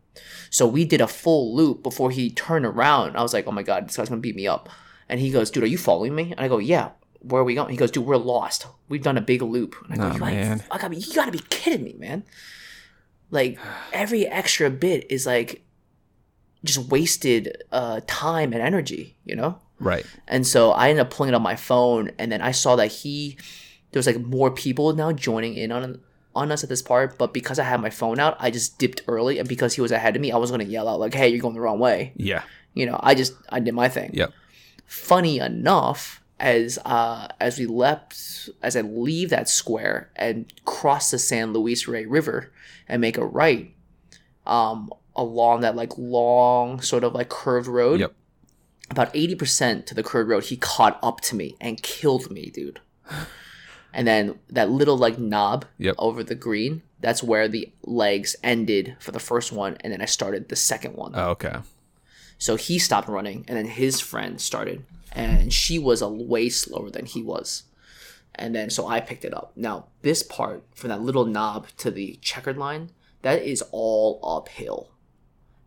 [0.49, 3.15] So we did a full loop before he turned around.
[3.15, 4.69] I was like, oh my god, this guy's gonna beat me up.
[5.07, 6.31] And he goes, dude, are you following me?
[6.31, 6.91] And I go, yeah.
[7.19, 7.69] Where are we going?
[7.69, 8.65] He goes, dude, we're lost.
[8.89, 9.75] We've done a big loop.
[9.89, 10.57] And I go, Oh, you, man.
[10.57, 12.23] Like, I gotta you gotta be kidding me, man.
[13.29, 13.59] Like
[13.93, 15.63] every extra bit is like
[16.63, 19.59] just wasted uh, time and energy, you know?
[19.79, 20.05] Right.
[20.27, 22.87] And so I ended up pulling it on my phone, and then I saw that
[22.87, 23.37] he
[23.91, 26.01] there was like more people now joining in on
[26.35, 27.17] on us at this part.
[27.17, 29.91] But because I had my phone out, I just dipped early, and because he was
[29.91, 32.13] ahead of me, I was gonna yell out like, "Hey, you're going the wrong way!"
[32.15, 32.43] Yeah.
[32.73, 34.11] You know, I just I did my thing.
[34.13, 34.31] Yep.
[34.85, 41.19] Funny enough, as uh as we left, as I leave that square and cross the
[41.19, 42.51] San Luis Rey River
[42.87, 43.73] and make a right,
[44.45, 48.13] um, along that like long sort of like curved road Yep.
[48.89, 52.79] about 80% to the curved road, he caught up to me and killed me, dude.
[53.93, 55.95] And then that little like knob Yep.
[55.97, 59.77] over the green, that's where the legs ended for the first one.
[59.81, 61.13] And then I started the second one.
[61.15, 61.57] Oh, okay.
[62.37, 64.83] So he stopped running and then his friend started.
[65.11, 67.63] And she was a way slower than he was.
[68.35, 69.51] And then so I picked it up.
[69.57, 72.91] Now, this part from that little knob to the checkered line,
[73.23, 74.89] that is all uphill.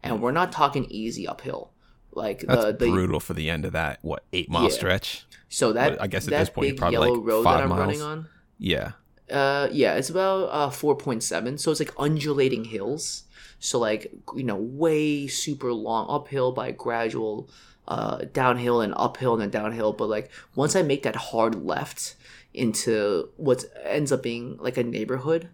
[0.03, 1.71] And we're not talking easy uphill.
[2.17, 4.69] Like That's the, the brutal for the end of that what eight mile Yeah.
[4.71, 5.27] stretch.
[5.49, 7.69] So that Well, I guess at this point, you're probably, like, road five that I'm
[7.69, 7.81] miles.
[7.81, 8.27] running on,
[8.59, 8.93] Yeah.
[9.31, 11.59] uh, yeah, it's about uh four point seven.
[11.59, 13.25] So it's like undulating hills.
[13.61, 17.49] So like you know, way super long uphill by gradual,
[17.89, 19.93] uh, downhill and uphill and then downhill.
[19.93, 22.17] But like once I make that hard left
[22.53, 25.49] into what ends up being like a neighborhood,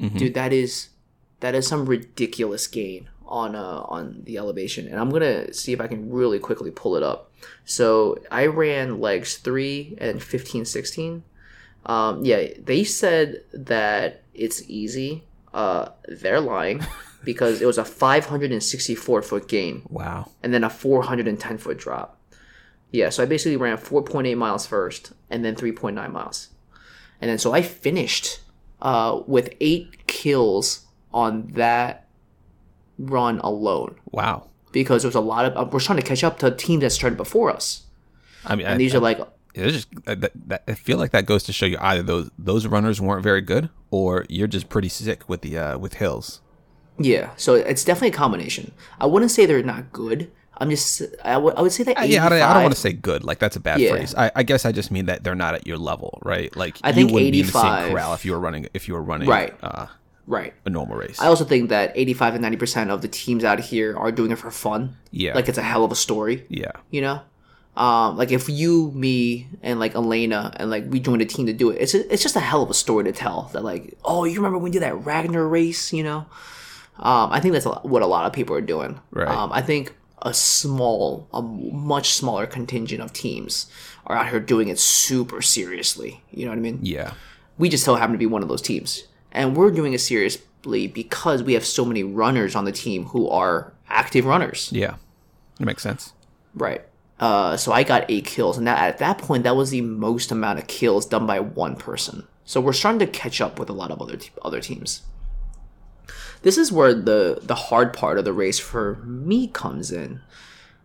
[0.00, 0.18] Mhm.
[0.18, 0.88] dude, that is
[1.40, 4.86] that is some ridiculous gain on uh on the elevation.
[4.86, 7.32] And I'm gonna see if I can really quickly pull it up.
[7.64, 11.24] So I ran legs three and 15, 16.
[11.86, 15.24] Um, yeah, they said that it's easy.
[15.52, 16.84] Uh, they're lying
[17.24, 20.30] because it was a 564 foot gain Wow.
[20.42, 22.18] and then a 410 foot drop.
[22.92, 26.48] Yeah, so I basically ran 4.8 miles first and then 3.9 miles.
[27.20, 28.40] And then so I finished
[28.82, 32.06] uh, with eight kills on that
[33.10, 34.48] run alone Wow.
[34.72, 36.90] because there was a lot of, uh, we're trying to catch up to teams that
[36.90, 37.82] started before us.
[38.44, 39.18] I mean, I, And these I, are like,
[39.54, 42.30] it's just uh, that, that, I feel like that goes to show you either those
[42.38, 46.40] those runners weren't very good, or you're just pretty sick with the uh, with hills.
[46.98, 48.72] yeah, so it's definitely a combination.
[48.98, 50.30] I wouldn't say they're not good.
[50.56, 52.92] I'm just, I would say that Uh, yeah, I don't, I don't want to say
[52.94, 53.24] good.
[53.24, 53.90] Like that's a bad Yeah.
[53.90, 54.14] phrase.
[54.14, 56.54] I, I guess I just mean that they're not at your level, right?
[56.56, 58.68] Like I think you wouldn't be in the same 85 corral if you were running
[58.72, 59.52] if you were running Right.
[59.62, 59.86] uh,
[60.26, 60.54] Right.
[60.64, 61.20] a normal race.
[61.20, 64.38] I also think that 85 and 90% of the teams out here are doing it
[64.38, 64.96] for fun.
[65.10, 67.20] yeah, Like it's a hell of a story, yeah, you know?
[67.76, 71.52] Um, like if you, me, and like Elena, and like we joined a team to
[71.54, 73.50] do it, it's a, it's just a hell of a story to tell.
[73.52, 76.26] That like, oh, you remember when we did that Ragnar race, you know?
[76.98, 79.00] Um, I think that's a lot- what a lot of people are doing.
[79.10, 79.26] Right.
[79.26, 83.66] Um, I think a small, a much smaller contingent of teams
[84.06, 86.22] are out here doing it super seriously.
[86.30, 86.78] You know what I mean?
[86.82, 87.14] yeah,
[87.58, 89.04] we just so happen to be one of those teams.
[89.32, 93.28] And we're doing it seriously because we have so many runners on the team who
[93.28, 94.70] are active runners.
[94.72, 94.94] yeah.
[95.60, 96.12] It makes sense.
[96.54, 96.82] Right.
[97.20, 100.32] Uh, so I got eight kills, and that at that point, that was the most
[100.32, 102.26] amount of kills done by one person.
[102.44, 105.02] So we're starting to catch up with a lot of other te- other teams.
[106.42, 110.20] This is where the the hard part of the race for me comes in,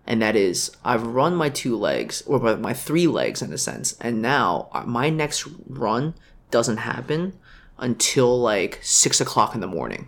[0.05, 3.57] and that is I've run my two legs or my- my three legs in a
[3.57, 6.13] sense, and now uh, my next run
[6.51, 7.33] doesn't happen
[7.77, 10.07] until like six o'clock in the morning.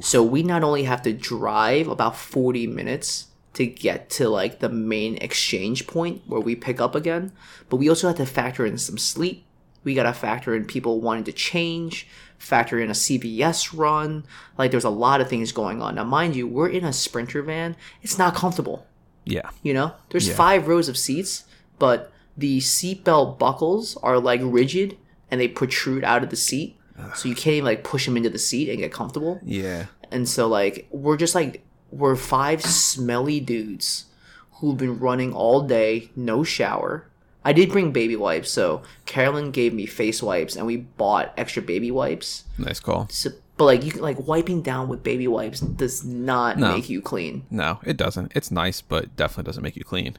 [0.00, 4.70] So we not only have to drive about 40 minutes to get to like the
[4.70, 7.32] main exchange point where we pick up again,
[7.68, 9.44] but we also have to factor in some sleep.
[9.84, 14.24] We got to factor in people wanting to change, factor in a CVS run.
[14.56, 15.96] Like there's a lot of things going on.
[15.96, 17.76] Now, mind you, we're in a sprinter van.
[18.00, 18.86] It's not comfortable.
[19.26, 20.34] Yeah, You know, there's Yeah.
[20.34, 21.44] five rows of seats,
[21.78, 24.96] but the seatbelt buckles are like rigid
[25.34, 26.76] and they protrude out of the seat.
[27.16, 29.40] So you can't even like push them into the seat and get comfortable.
[29.44, 34.04] yeah, And so like we're just like we're five smelly dudes
[34.52, 37.08] who've been running all day, no shower.
[37.44, 41.62] I did bring baby wipes, so Carolyn gave me face wipes and we bought extra
[41.62, 42.44] baby wipes.
[42.58, 43.08] nice call.
[43.10, 46.76] So, but like you can like wiping down with baby wipes does not No.
[46.76, 47.44] make you clean.
[47.50, 48.30] No, it doesn't.
[48.36, 50.16] It's nice, but definitely doesn't make you clean.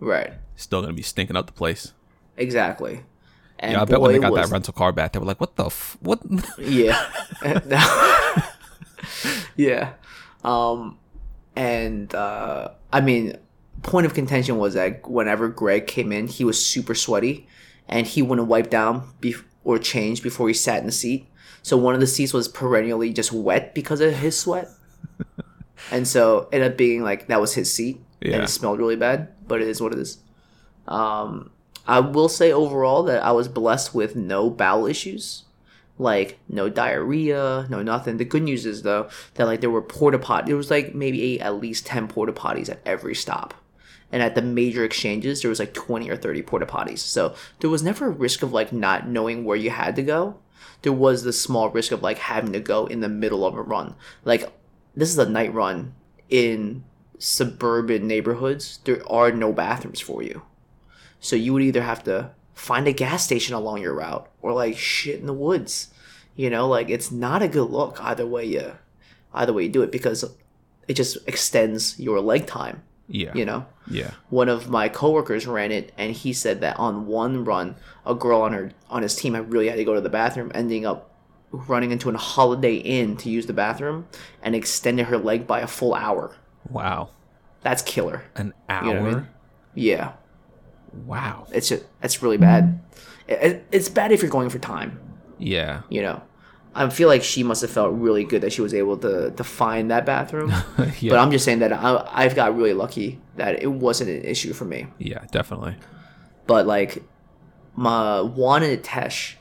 [0.00, 0.32] Right.
[0.56, 1.92] Still gonna be stinking up the place.
[2.36, 3.02] Exactly.
[3.58, 5.40] And yeah, I bet when they boy, got that rental car back, they were like,
[5.40, 6.20] "What the f- what?"
[6.58, 7.10] Yeah.
[9.56, 9.92] yeah.
[10.44, 10.98] Um
[11.54, 13.36] and uh I mean
[13.82, 17.46] point of contention was that whenever Greg came in, he was super sweaty
[17.88, 21.26] and he wouldn't wipe down bef- or change before he sat in the seat.
[21.62, 24.68] So one of the seats was perennially just wet because of his sweat.
[25.90, 28.00] and so it ended up being like that was his seat,
[28.34, 29.28] and it smelled really bad.
[29.48, 30.18] But it is what it is.
[30.86, 31.50] Um,
[31.86, 35.44] I will say overall that I was blessed with no bowel issues,
[35.98, 38.16] like no diarrhea, no nothing.
[38.16, 40.46] The good news is though that like there were porta pot.
[40.46, 43.54] There was like maybe at least ten porta potties at every stop.
[44.12, 46.98] And at the major exchanges, there was like 20 or 30 porta potties.
[46.98, 50.38] So there was never a risk of like not knowing where you had to go.
[50.82, 53.62] There was the small risk of like having to go in the middle of a
[53.62, 53.96] run.
[54.24, 54.52] Like
[54.94, 55.94] this is a night run
[56.28, 56.84] in
[57.18, 58.78] suburban neighborhoods.
[58.84, 60.42] There are no bathrooms for you.
[61.20, 64.76] So you would either have to find a gas station along your route or like
[64.76, 65.88] shit in the woods.
[66.36, 68.72] You know, like it's not a good look either way you
[69.34, 70.24] either way you do it because
[70.88, 73.32] it just extends your leg time, Yeah.
[73.34, 74.12] you know Yeah.
[74.30, 77.76] one of my coworkers ran it and he said that on one run
[78.06, 80.50] a girl on her on his team had really had to go to the bathroom
[80.54, 81.10] ending up
[81.50, 84.06] running into a holiday inn to use the bathroom
[84.42, 86.36] and extended her leg by a full hour
[86.70, 87.08] Wow.
[87.62, 88.86] that's killer An hour.
[88.86, 89.26] You know I mean?
[89.74, 90.12] yeah
[91.04, 91.46] Wow.
[91.52, 92.80] it's just, it's really bad
[93.28, 94.98] it, it- it's bad if you're going for time
[95.38, 95.82] Yeah.
[95.90, 96.22] you know
[96.74, 99.44] i feel like she must have felt really good that she was able to to
[99.44, 100.50] find that bathroom
[101.00, 101.10] yeah.
[101.10, 104.52] but i'm just saying that I, i've got really lucky that it wasn't an issue
[104.52, 105.24] for me yeah.
[105.32, 105.76] Definitely.
[106.46, 107.02] but like
[107.74, 109.34] my Juan and Tesh,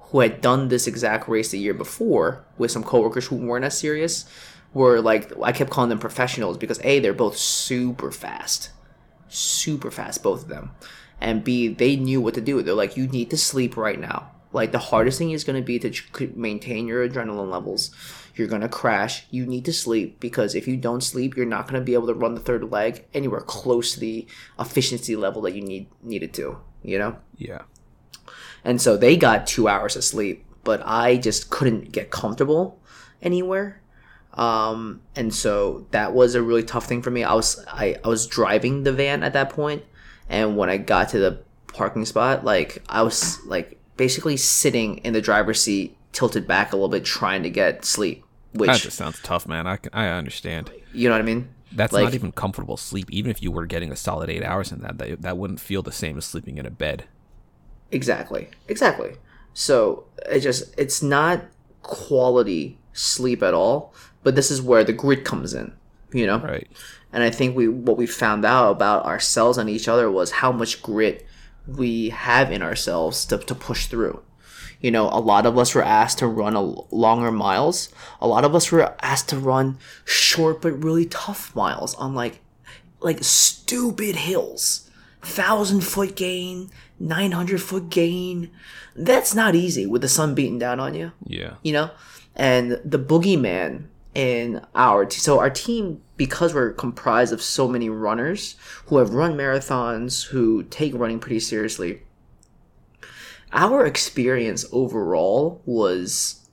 [0.00, 3.76] who had done this exact race the year before with some coworkers who weren't as
[3.78, 4.24] serious,
[4.72, 8.70] were like I kept calling them professionals because a they're both super fast,
[9.28, 10.70] super fast both of them,
[11.20, 12.62] and b they knew what to do.
[12.62, 14.32] They're like you need to sleep right now.
[14.52, 17.90] Like the hardest thing is going to be to maintain your adrenaline levels.
[18.34, 19.26] You're going to crash.
[19.30, 22.06] You need to sleep because if you don't sleep, you're not going to be able
[22.06, 24.26] to run the third leg anywhere close to the
[24.58, 26.58] efficiency level that you need needed to.
[26.82, 27.18] You know.
[27.36, 27.62] Yeah.
[28.64, 32.80] And so they got two hours of sleep, but I just couldn't get comfortable
[33.22, 33.82] anywhere.
[34.38, 37.24] Um, and so that was a really tough thing for me.
[37.24, 39.82] I was I, I was driving the van at that point,
[40.28, 45.12] and when I got to the parking spot, like I was like basically sitting in
[45.12, 48.24] the driver's seat, tilted back a little bit, trying to get sleep.
[48.52, 49.66] Which That just sounds tough, man.
[49.66, 50.70] I can, I understand.
[50.94, 51.48] you know what I mean?
[51.72, 53.10] That's Like- not even comfortable sleep.
[53.10, 55.82] Even if you were getting a solid eight hours in that, that, that wouldn't feel
[55.82, 57.04] the same as sleeping in a bed.
[57.90, 58.48] Exactly.
[58.68, 59.16] Exactly.
[59.52, 61.42] So it just it's not
[61.82, 63.92] quality sleep at all,
[64.28, 65.72] but this is where the grit comes in,
[66.12, 66.38] you know?
[66.38, 66.68] Right.
[67.14, 70.52] And I think we what we found out about ourselves and each other was how
[70.52, 71.24] much grit
[71.66, 74.20] we have in ourselves to, to push through.
[74.82, 76.60] You know, a lot of us were asked to run a
[76.94, 77.88] longer miles.
[78.20, 82.40] A lot of us were asked to run short but really tough miles on like
[83.00, 84.90] like stupid hills.
[85.22, 86.68] Thousand foot gain,
[87.00, 88.50] nine hundred foot gain.
[88.94, 91.54] That's not easy with the sun beating down on you Yeah.
[91.62, 91.90] you know
[92.36, 98.56] and the boogeyman in our so our team because we're comprised of so many runners
[98.86, 102.02] who have run marathons who take running pretty seriously
[103.52, 106.46] our experience overall was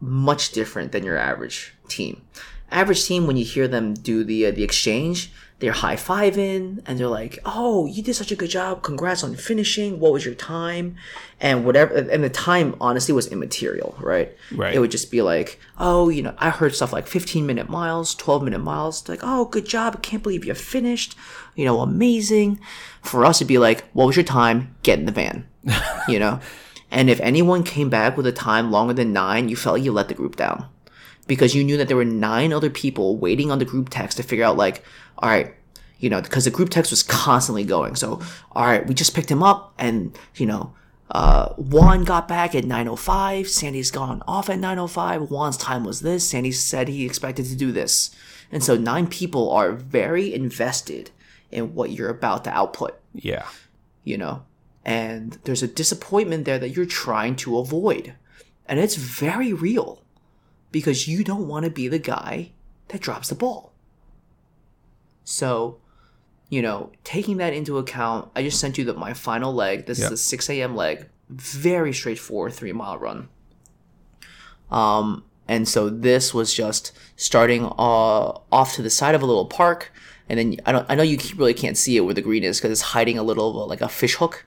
[0.00, 2.22] much different than your average team.
[2.70, 7.08] Average team when you hear them do the uh, the exchange they're high-fiving and they're
[7.08, 8.82] like oh you did such a good job.
[8.82, 9.98] Congrats on finishing.
[9.98, 10.96] What was your time?
[11.40, 14.36] And whatever and the time honestly was immaterial right?
[14.52, 14.74] Right.
[14.74, 18.14] it would just be like oh you know i heard stuff like 15 minute miles
[18.14, 19.08] 12 minute miles.
[19.08, 19.94] Like oh good job.
[19.96, 21.16] I can't believe you finished.
[21.56, 22.60] You know amazing.
[23.02, 24.74] For us it'd be like what was your time?
[24.82, 25.48] Get in the van.
[26.08, 26.40] You know?
[26.90, 29.92] And if anyone came back with a time longer than nine you felt like you
[29.92, 30.66] let the group down
[31.28, 34.24] because you knew that there were nine other people waiting on the group text to
[34.24, 34.82] figure out like
[35.18, 35.54] all right
[35.98, 37.94] you know because the group text was constantly going.
[37.94, 38.20] So
[38.52, 40.74] all right we just picked him up and you know
[41.10, 46.28] uh, Juan got back at 9.05 sandy's gone off at 9.05 juan's time was this.
[46.28, 48.10] Sandy said he expected to do this.
[48.50, 51.10] And so nine people are very invested
[51.50, 53.00] in what you're about to output.
[53.14, 53.46] Yeah.
[54.02, 54.42] you know
[54.84, 58.14] and there's a disappointment there that you're trying to avoid.
[58.64, 60.02] And it's very real
[60.72, 62.52] because you don't want to be the guy
[62.88, 63.72] that drops the ball.
[65.24, 65.78] So
[66.50, 69.86] you know taking that into account i just sent you the, my final leg.
[69.86, 70.12] This Yep.
[70.12, 71.06] is a 6 a.m leg.
[71.28, 73.28] Very straightforward three mile run.
[74.70, 77.70] Um and so this was just starting uh,
[78.52, 79.90] off to the side of a little park.
[80.28, 82.58] And then I don't I know you really can't see it where the green is
[82.58, 84.44] because it's hiding a little of a, like a fish hook,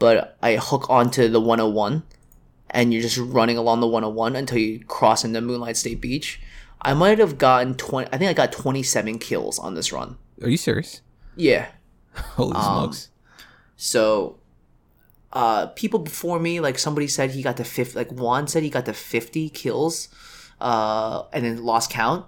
[0.00, 2.02] but I hook onto the 101,
[2.70, 6.40] and you're just running along the 101 until you cross into Moonlight State Beach.
[6.82, 8.08] I might have gotten 20.
[8.12, 10.16] I think I got 27 kills on this run.
[10.42, 11.02] Are you serious?
[11.36, 11.68] Yeah.
[12.14, 13.10] Holy Um, smokes.
[13.76, 14.38] So,
[15.32, 18.70] uh, people before me, like somebody said he got to 50, like Juan said he
[18.70, 20.08] got to 50 kills,
[20.60, 22.24] uh, and then lost count.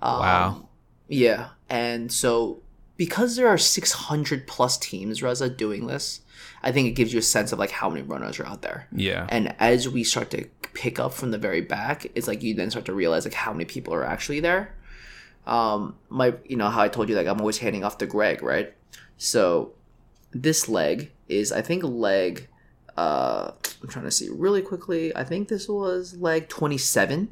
[0.00, 0.68] Um, Wow.
[1.08, 2.62] Yeah, and so
[2.96, 6.20] because there are 600 plus teams, Reza, doing this,
[6.66, 8.88] I think it gives you a sense of like how many runners are out there.
[8.90, 9.28] Yeah.
[9.28, 12.72] And as we start to pick up from the very back, it's like you then
[12.72, 14.74] start to realize like how many people are actually there.
[15.46, 18.42] Um, my, you know how I told you like I'm always handing off to Greg,
[18.42, 18.74] right?
[19.16, 19.74] So
[20.32, 22.48] this leg is I think leg.
[22.96, 25.14] Uh, I'm trying to see really quickly.
[25.14, 27.28] I think this was leg 27,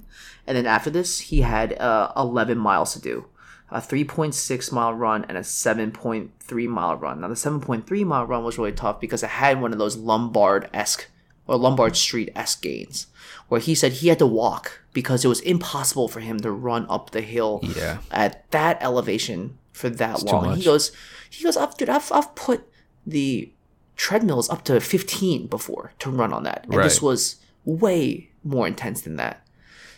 [0.46, 3.26] and then after this he had uh 11 miles to do.
[3.70, 7.20] A 3.6 mile run and a 7.3 mile run.
[7.20, 10.68] Now the 7.3 mile run was really tough because it had one of those Lombard
[10.72, 11.08] esque
[11.46, 13.06] or Lombard Street esque gains,
[13.48, 16.86] where he said he had to walk because it was impossible for him to run
[16.88, 17.98] up the hill Yeah.
[18.10, 20.56] at that elevation for that too long.
[20.56, 20.92] He goes,
[21.28, 21.88] he goes up, dude.
[21.90, 22.66] I've, I've put
[23.06, 23.50] the
[23.96, 29.00] treadmills up to 15 before to run on that, and this was way more intense
[29.02, 29.46] than that.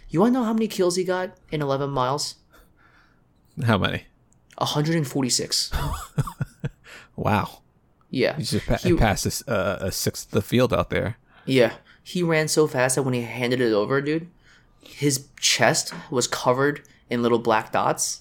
[0.08, 2.36] You want to know how many kills he got in 11 miles?
[3.64, 4.04] How many?
[4.59, 5.72] 146.
[7.16, 7.62] Wow.
[8.11, 8.36] Yeah.
[8.36, 11.16] You just pa- He- passed a, uh, a sixth of the field out there.
[11.46, 14.28] Yeah, he ran so fast that when he handed it over, dude,
[14.82, 18.20] his chest was covered in little black dots,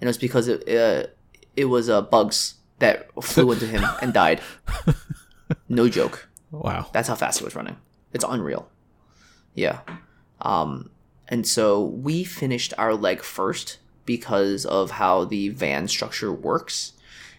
[0.00, 1.06] and it was because it uh,
[1.56, 4.40] it was uh, bugs that flew into him and died.
[5.68, 6.28] No joke.
[6.50, 6.88] Wow.
[6.92, 7.76] That's how fast he was running.
[8.12, 8.68] It's unreal.
[9.54, 9.80] Yeah.
[10.40, 10.90] Um,
[11.28, 16.92] and so we finished our leg first because of how the van structure works.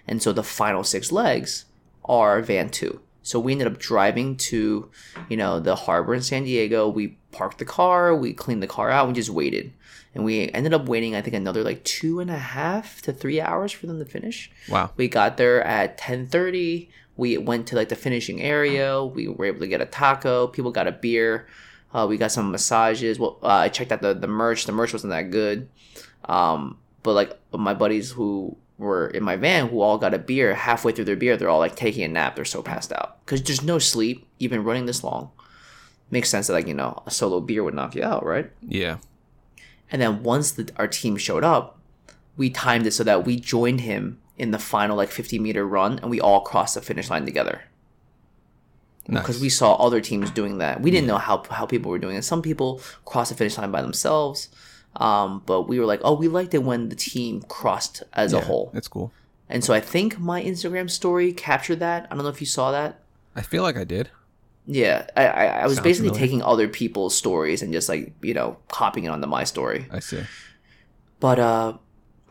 [0.07, 1.65] And so the final six legs
[2.05, 3.01] are van two.
[3.23, 4.89] So we ended up driving to,
[5.29, 6.89] you know, the harbor in San Diego.
[6.89, 9.73] We parked the car, we cleaned the car out, we just waited.
[10.13, 13.41] And we ended up waiting, I think, another like two and a half to three
[13.41, 14.51] hours for them to finish.
[14.69, 14.91] Wow.
[14.95, 16.89] We got there at 10:30.
[17.15, 19.03] We went to like the finishing area.
[19.03, 20.47] We were able to get a taco.
[20.47, 21.47] People got a beer.
[21.93, 23.19] Uh, we got some massages.
[23.19, 24.65] Well, uh, I checked out the, the merch.
[24.65, 25.69] The merch wasn't that good.
[26.25, 30.55] Um, but like my buddies who were in my van, who all got a beer,
[30.55, 32.35] halfway through their beer, they're all like taking a nap.
[32.35, 34.27] They're so passed out because there's no sleep.
[34.39, 35.31] You've been running this long.
[36.09, 38.51] Makes sense that like you know a solo beer would knock you out, right?
[38.61, 38.97] Yeah.
[39.91, 41.79] And then once the, our team showed up,
[42.35, 45.99] we timed it so that we joined him in the final like 50 meter run
[45.99, 47.63] and we all crossed the finish line together.
[49.07, 49.21] Nice.
[49.23, 50.81] Because we saw other teams doing that.
[50.81, 52.23] We didn't know how, how people were doing it.
[52.23, 54.49] Some people crossed the finish line by themselves.
[54.95, 58.41] Um, but we were like, oh, we liked it when the team crossed as a
[58.41, 58.71] whole.
[58.73, 59.11] It's cool.
[59.49, 62.07] And so I think my Instagram story captured that.
[62.09, 63.01] I don't know if you saw that.
[63.35, 64.09] I feel like I did.
[64.65, 66.25] Yeah, I, I, I was Sounds basically familiar.
[66.25, 69.87] taking other people's stories and just like, you know, copying it onto my story.
[69.91, 70.23] I see.
[71.19, 71.77] But uh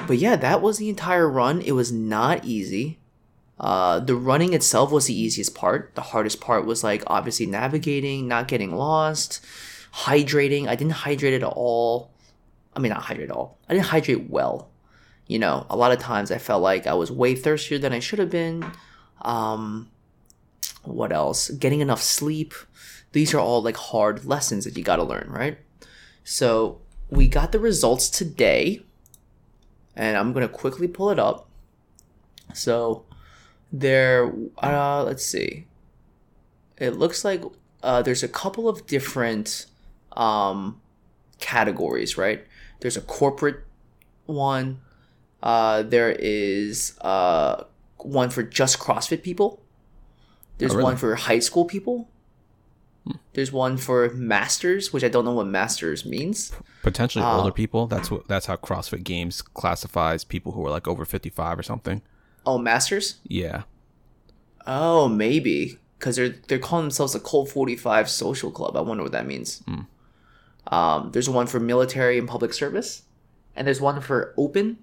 [0.06, 1.60] but yeah, that was the entire run.
[1.60, 2.98] It was not easy.
[3.58, 5.94] Uh the running itself was the easiest part.
[5.94, 9.44] The hardest part was like obviously navigating, not getting lost,
[9.94, 10.68] hydrating.
[10.68, 12.10] I didn't hydrate at all.
[12.74, 13.58] I mean not hydrate at all.
[13.68, 14.70] I didn't hydrate well.
[15.26, 18.00] You know, a lot of times I felt like I was way thirstier than I
[18.00, 18.64] should have been.
[19.22, 19.90] Um
[20.84, 21.48] what else?
[21.50, 22.54] Getting enough sleep.
[23.12, 25.58] These are all like hard lessons that you got to learn, right?
[26.24, 26.80] So,
[27.10, 28.82] we got the results today
[29.94, 31.48] and I'm gonna quickly pull it up.
[32.54, 33.04] So
[33.72, 35.66] there, uh, let's see.
[36.78, 37.42] It looks like
[37.82, 39.66] uh, there's a couple of different
[40.12, 40.80] um,
[41.40, 42.44] categories, right?
[42.80, 43.64] There's a corporate
[44.26, 44.80] one.
[45.42, 47.64] Uh, there is uh,
[47.98, 49.60] one for just CrossFit people.
[50.58, 50.84] There's Oh, really?
[50.84, 52.08] one for high school people.
[53.32, 56.52] There's one for masters, which I don't know what masters means.
[56.82, 57.88] Potentially Uh, older people.
[57.88, 58.28] That's what.
[58.28, 62.02] That's how CrossFit Games classifies people who are like over fifty five or something.
[62.44, 63.16] Oh, masters.
[63.26, 63.62] Yeah.
[64.66, 68.76] Oh, maybe because they're they're calling themselves a Colt Forty Five Social Club.
[68.76, 69.62] I wonder what that means.
[70.66, 73.02] Um, there's one for military and public service,
[73.56, 74.78] and there's one for open,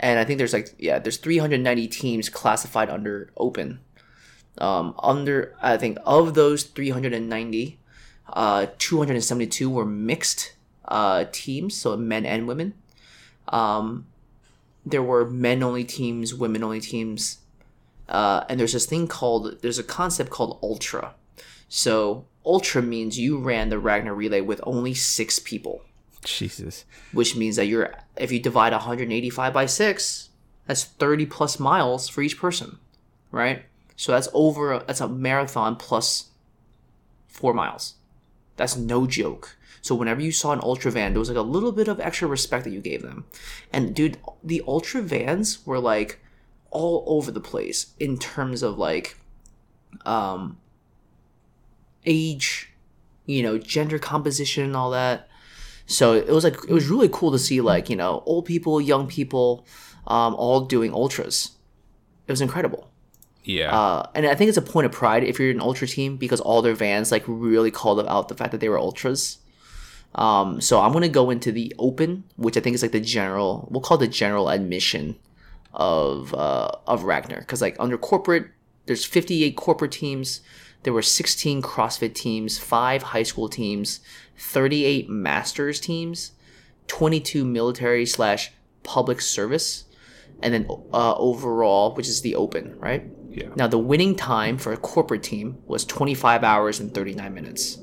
[0.00, 3.80] and I think there's like yeah, there's 390 teams classified under open.
[4.58, 7.78] Um, under I think of those 390,
[8.32, 10.54] uh, 272 were mixed
[10.86, 12.74] uh, teams, so men and women.
[13.48, 14.06] Um,
[14.90, 17.38] there were men only teams, women only teams,
[18.08, 21.14] uh, and there's this thing called there's a concept called ultra.
[21.68, 25.82] So ultra means you ran the Ragnar relay with only six people,
[26.24, 26.84] Jesus.
[27.12, 30.30] which means that you're if you divide 185 by six,
[30.66, 32.78] that's 30 plus miles for each person,
[33.30, 33.64] right?
[33.96, 36.30] So that's over that's a marathon plus
[37.26, 37.94] four miles.
[38.56, 39.56] That's no joke.
[39.82, 42.28] So whenever you saw an ultra van, there was like a little bit of extra
[42.28, 43.24] respect that you gave them.
[43.72, 46.20] And dude, the ultra vans were like
[46.70, 49.16] all over the place in terms of like
[50.04, 50.58] um
[52.04, 52.70] age,
[53.26, 55.28] you know, gender composition and all that.
[55.86, 58.80] So it was like it was really cool to see like you know old people,
[58.80, 59.66] young people,
[60.06, 61.52] um, all doing ultras.
[62.26, 62.90] It was incredible.
[63.44, 63.74] Yeah.
[63.74, 66.40] Uh, and I think it's a point of pride if you're an ultra team because
[66.40, 69.38] all their vans like really called out the fact that they were ultras.
[70.14, 73.68] Um, so I'm gonna go into the open, which I think is like the general.
[73.70, 75.16] We'll call it the general admission
[75.72, 78.48] of uh, of Ragnar because like under corporate,
[78.86, 80.40] there's 58 corporate teams.
[80.84, 84.00] There were 16 CrossFit teams, five high school teams,
[84.38, 86.32] 38 masters teams,
[86.86, 88.52] 22 military slash
[88.84, 89.84] public service,
[90.40, 93.04] and then uh, overall, which is the open, right?
[93.38, 93.48] yeah.
[93.56, 97.78] Now, the winning time for a corporate team was 25 hours and 39 minutes.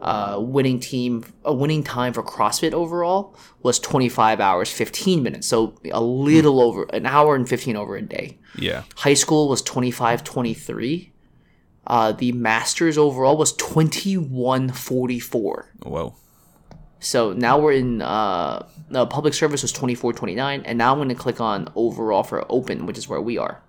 [0.00, 5.48] Uh, winning team, a winning time for CrossFit overall was 25 hours 15 minutes.
[5.48, 8.38] So a little over an hour and 15 over a day.
[8.56, 8.84] Yeah.
[8.96, 11.12] High school was 25 23.
[11.86, 15.72] Uh, the Masters overall was 21 44.
[15.82, 16.14] Whoa.
[17.00, 20.62] So now we're in uh, the public service was 24 29.
[20.64, 23.62] And now I'm going to click on overall for open, which is where we are.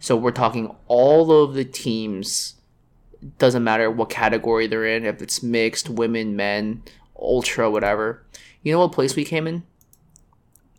[0.00, 2.54] So we're talking all of the teams.
[3.38, 6.82] Doesn't matter what category they're in, if it's mixed, women, men,
[7.18, 8.24] ultra, whatever.
[8.62, 9.64] You know what place we came in?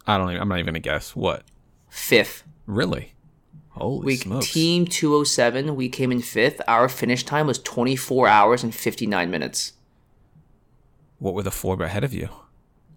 [0.08, 1.16] I don't even, I'm not even gonna guess.
[1.16, 1.44] What?
[1.90, 2.44] Fifth.
[2.66, 3.14] Really?
[3.70, 4.52] Holy We smokes.
[4.54, 5.76] team 207.
[5.76, 6.62] We came in fifth.
[6.68, 9.74] Our finish time was 24 hours and 59 minutes.
[11.20, 12.30] what were the four ahead of you?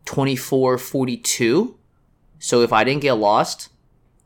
[0.07, 1.74] 24:42.
[2.38, 3.68] So if I didn't get lost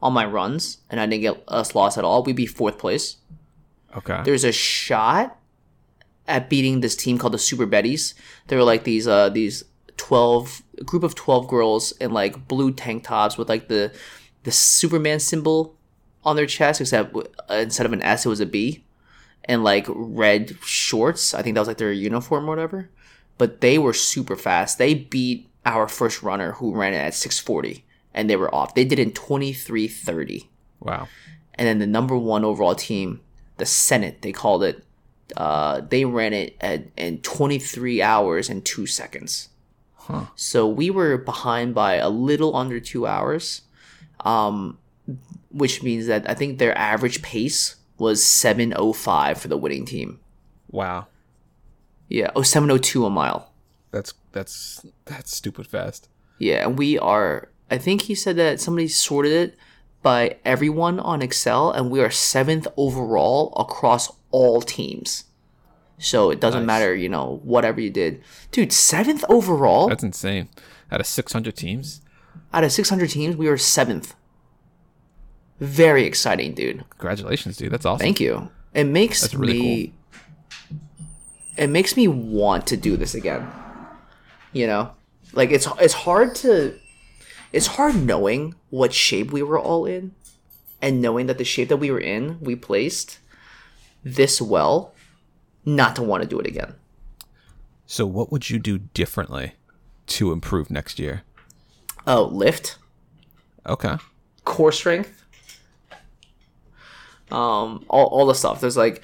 [0.03, 3.17] on my runs and I didn't get us lost at all, we'd be fourth place.
[3.97, 4.21] Okay.
[4.25, 5.39] There's a shot
[6.29, 8.15] at beating this team called the Super Betties.
[8.49, 9.65] They were like these uh these
[9.97, 13.93] 12 group of 12 girls in like blue tank tops with like the
[14.43, 15.77] the Superman symbol
[16.25, 17.17] on their chest except
[17.51, 18.85] instead of an S it was a B
[19.45, 21.35] and like red shorts.
[21.35, 22.91] I think that was like their uniform or whatever.
[23.39, 24.79] But they were super fast.
[24.79, 27.85] They beat our first runner who ran it at 640
[28.15, 28.75] and they were off.
[28.75, 30.49] They did it in 23:30
[30.81, 31.09] wow.
[31.55, 33.21] and then the number one overall team,
[33.57, 34.85] the Senate, they called it.
[35.37, 39.49] Uh, they ran it at in 23 hours and two seconds.
[39.95, 40.27] Huh.
[40.37, 43.63] So we were behind by a little under two hours,
[44.21, 44.79] um,
[45.51, 50.21] which means that I think their average pace was 7:05 for the winning team.
[50.71, 51.09] Wow.
[52.09, 53.53] Yeah, oh 7:02 a mile.
[53.91, 56.09] That's that's that's stupid fast.
[56.39, 57.49] Yeah, and we are.
[57.71, 59.59] I think he said that somebody sorted it
[60.03, 65.25] by everyone on Excel, and we are seventh overall across all teams.
[65.99, 66.67] So it doesn't Nice.
[66.67, 68.23] matter, you know, whatever you did,
[68.53, 68.73] dude.
[68.73, 70.49] Seventh overall That's insane.
[70.93, 72.01] Out of 600 teams.
[72.53, 74.15] out of 600 teams, we were seventh.
[75.59, 76.85] Very exciting, dude.
[76.91, 77.73] Congratulations, dude.
[77.73, 78.05] That's awesome.
[78.05, 78.51] Thank you.
[78.75, 79.93] It makes That's really me.
[81.57, 83.47] It makes me want to do this again.
[84.53, 84.91] You know,
[85.33, 86.79] like it's it's hard to,
[87.57, 90.15] it's hard knowing what shape we were all in,
[90.83, 93.19] and knowing that the shape that we were in we placed
[94.05, 94.95] this well,
[95.65, 96.75] not to want to do it again.
[97.87, 99.55] So, what would you do differently
[100.09, 101.23] to improve next year?
[102.07, 102.77] Oh, lift,
[103.67, 103.97] Okay.
[104.45, 105.25] core strength,
[107.31, 108.61] um, all, all the stuff.
[108.61, 109.03] There's like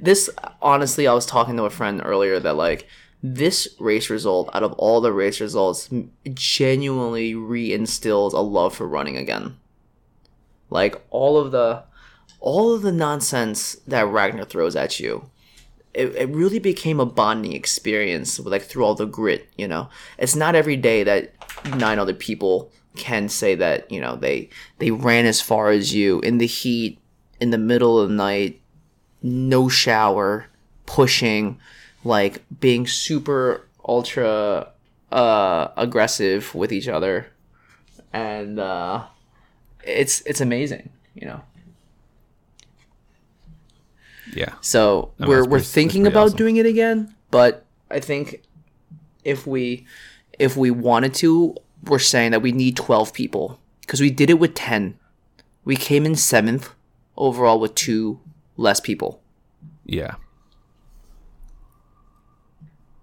[0.00, 0.30] this.
[0.62, 2.86] Honestly, I was talking to a friend earlier that like
[3.22, 5.90] this race result out of all the race results
[6.34, 9.56] genuinely reinstills a love for running again.
[10.70, 11.84] Like all of the
[12.40, 15.30] all of the nonsense that Ragnar throws at you.
[15.94, 19.88] It, it really became a bonding experience like through all the grit you know
[20.18, 21.32] it's not every day that
[21.76, 26.20] nine other people can say that you know they they ran as far as you
[26.20, 27.00] in the heat
[27.40, 28.60] in the middle of the night
[29.22, 30.46] no shower
[30.84, 31.58] pushing
[32.04, 34.68] like being super ultra
[35.12, 37.26] uh aggressive with each other
[38.12, 39.04] and uh
[39.84, 41.40] it's it's amazing you know
[44.34, 44.54] Yeah.
[44.60, 46.36] so mean, we're we're pretty- thinking about awesome.
[46.38, 48.42] doing it again, but I think
[49.24, 49.86] if we
[50.38, 54.38] if we wanted to, we're saying that we need twelve people because we did it
[54.38, 54.98] with ten.
[55.64, 56.70] We came in seventh
[57.16, 58.20] overall with two
[58.58, 59.22] less people.
[59.86, 60.16] Yeah.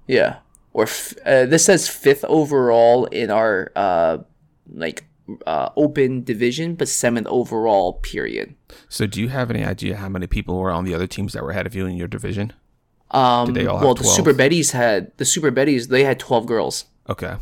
[0.07, 0.37] Yeah,
[0.73, 4.19] or f- uh, this says fifth overall in our uh
[4.73, 5.05] like
[5.47, 8.55] uh open division, but seventh overall period.
[8.89, 11.43] So, do you have any idea how many people were on the other teams that
[11.43, 12.53] were ahead of you in your division?
[13.11, 15.87] Um, they all have well, the Super Betties had the Super Betties.
[15.89, 16.85] They had twelve girls.
[17.09, 17.35] Okay.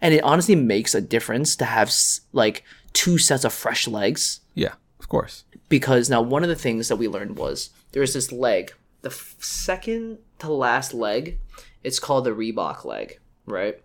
[0.00, 1.92] and it honestly makes a difference to have
[2.32, 2.64] like
[2.94, 4.72] two sets of fresh legs Yeah.
[4.98, 5.44] Of course.
[5.68, 9.36] because now one of the things that we learned was there's this leg the f-
[9.40, 11.38] second to last leg
[11.82, 13.82] it's called the reebok leg right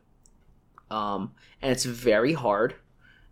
[0.90, 2.76] um, and it's very hard.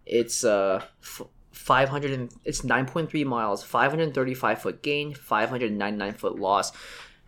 [0.05, 6.71] It's uh, f- 500 and it's 9.3 miles, 535 foot gain, 599 foot loss.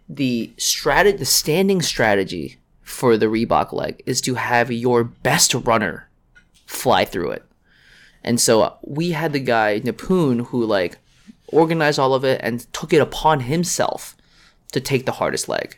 [0.07, 6.09] The strat, the standing strategy for the Reebok leg is to have your best runner
[6.65, 7.43] fly through it.
[8.23, 10.97] And so uh, we had the guy Napoon who like
[11.47, 14.15] organized all of it and took it upon himself
[14.71, 15.77] to take the hardest leg.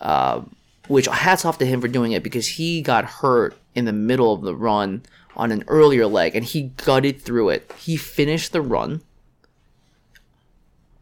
[0.00, 0.54] Um,
[0.88, 4.32] which hats off to him for doing it because he got hurt in the middle
[4.32, 5.02] of the run
[5.36, 7.72] on an earlier leg and he gutted through it.
[7.78, 9.02] He finished the run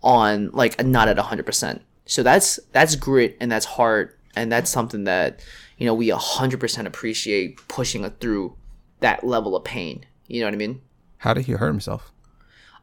[0.03, 1.80] on like not at 100%.
[2.05, 5.40] So that's that's grit and that's heart and that's something that
[5.78, 8.55] you know we 100% appreciate pushing through
[9.01, 10.05] that level of pain.
[10.26, 10.80] You know what I mean?
[11.18, 12.12] How did he hurt himself?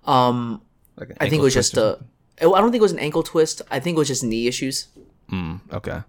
[0.05, 0.61] Um
[0.97, 1.99] Like I think it was just a?
[2.41, 3.61] I don't think it was an ankle twist.
[3.69, 4.87] I think it was just knee issues.
[5.31, 6.01] Mm, okay.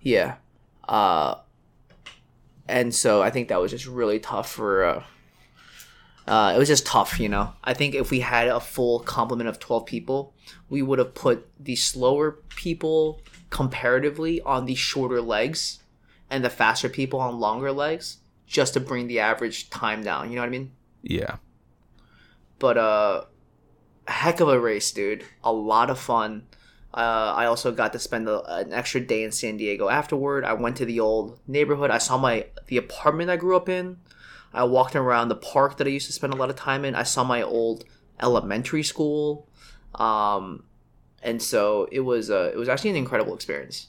[0.00, 0.36] Yeah.
[0.88, 1.36] Uh,
[2.68, 4.84] and so I think that was just really tough for.
[4.84, 5.04] Uh,
[6.26, 7.52] uh, it was just tough, you know.
[7.64, 10.34] I think if we had a full complement of 12 people,
[10.68, 15.80] we would have put the slower people comparatively on the shorter legs
[16.30, 20.30] and the faster people on longer legs just to bring the average time down.
[20.30, 20.72] You know what I mean?
[21.02, 21.36] Yeah.
[22.58, 23.24] but uh
[24.06, 26.46] heck of a race dude a lot of fun
[26.94, 29.88] uh, i also got to spend a, an extra day in san diego.
[29.88, 31.90] Afterward i went to the old neighborhood.
[31.90, 33.98] I saw my the apartment i grew up in.
[34.54, 36.94] I walked around the park that i used to spend a lot of time in.
[36.94, 37.84] I saw my old
[38.20, 39.48] elementary school.
[39.94, 40.64] Um,
[41.22, 43.88] and so it was uh, it was actually an incredible experience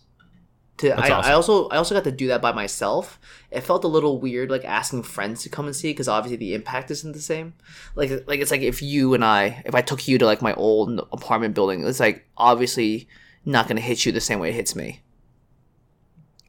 [0.78, 1.32] to I, awesome.
[1.32, 3.20] I also I also got to do that by myself.
[3.52, 6.54] It felt a little weird, like asking friends to come and see because obviously the
[6.54, 7.54] impact isn't the same.
[7.96, 10.54] Like like it's like if you and I, if I took you to like my
[10.56, 13.08] old apartment building, it's like obviously
[13.46, 15.02] not gonna hit you the same way it hits me.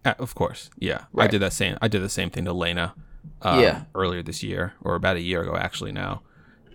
[0.04, 0.70] Uh, of course.
[0.78, 1.04] Yeah.
[1.16, 1.78] I did that same.
[1.80, 2.94] I did the same thing to Lena.
[3.42, 3.84] Um, Yeah.
[3.94, 5.92] Earlier this year, or about a year ago, actually.
[5.92, 6.22] Now,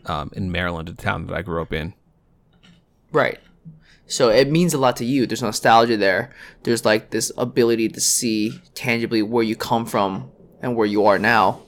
[0.06, 1.94] um, in Maryland, a town that I grew up in.
[3.12, 3.40] Right.
[4.10, 5.28] So it means a lot to you.
[5.28, 6.34] There's nostalgia there.
[6.64, 10.32] There's like this ability to see tangibly where you come from
[10.62, 11.62] and where you are now.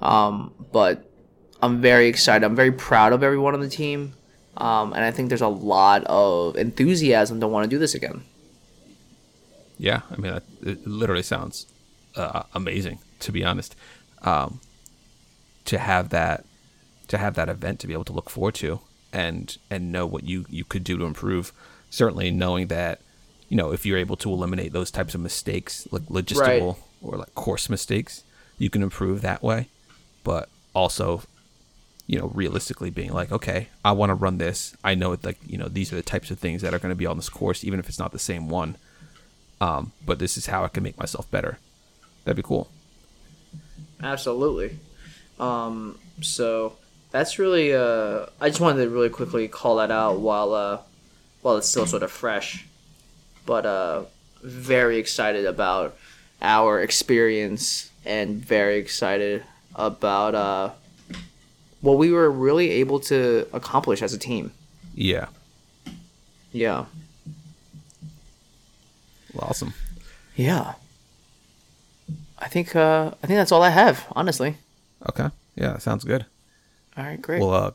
[0.00, 1.10] Um, but
[1.62, 2.44] I'm very excited.
[2.44, 4.12] I'm very proud of everyone on the team.
[4.58, 8.22] Um, and I think there's a lot of enthusiasm to want to do this again.
[9.78, 10.02] Yeah.
[10.10, 11.66] I mean, it literally sounds
[12.14, 12.98] uh, amazing.
[13.20, 13.74] To be honest,
[14.22, 14.60] um,
[15.64, 16.44] to have that,
[17.08, 18.80] to have that event to be able to look forward to,
[19.12, 21.52] and and know what you you could do to improve.
[21.90, 23.00] Certainly, knowing that,
[23.48, 27.34] you know, if you're able to eliminate those types of mistakes, like logistical or like
[27.34, 28.24] course mistakes,
[28.58, 29.68] you can improve that way.
[30.24, 31.22] But also,
[32.06, 34.76] you know, realistically being like, okay, I want to run this.
[34.82, 36.90] I know it like, you know, these are the types of things that are going
[36.90, 38.76] to be on this course, even if it's not the same one.
[39.60, 41.58] Um, but this is how I can make myself better.
[42.24, 42.68] That'd be cool.
[44.02, 44.78] Absolutely.
[45.38, 46.76] Um, so
[47.10, 47.74] that's really.
[47.74, 50.78] Uh, I just wanted to really quickly call that out while uh,
[51.42, 52.66] while it's still sort of fresh,
[53.44, 54.02] but uh,
[54.42, 55.96] very excited about
[56.42, 59.42] our experience and very excited
[59.74, 60.70] about uh,
[61.80, 64.52] what we were really able to accomplish as a team.
[64.94, 65.26] Yeah.
[66.52, 66.86] Yeah.
[69.38, 69.74] Awesome.
[70.34, 70.74] Yeah.
[72.38, 74.56] I think uh, I think that's all I have, honestly.
[75.08, 75.30] Okay.
[75.54, 76.26] Yeah, sounds good.
[76.96, 77.40] All right, great.
[77.40, 77.70] We'll uh,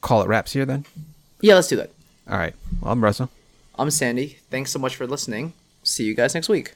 [0.00, 0.84] call it wraps here then.
[1.40, 1.90] yeah, let's do that.
[2.28, 2.54] All right.
[2.80, 3.30] Well, I'm Russell.
[3.78, 4.38] I'm Sandy.
[4.50, 5.52] Thanks so much for listening.
[5.82, 6.74] See you guys next week.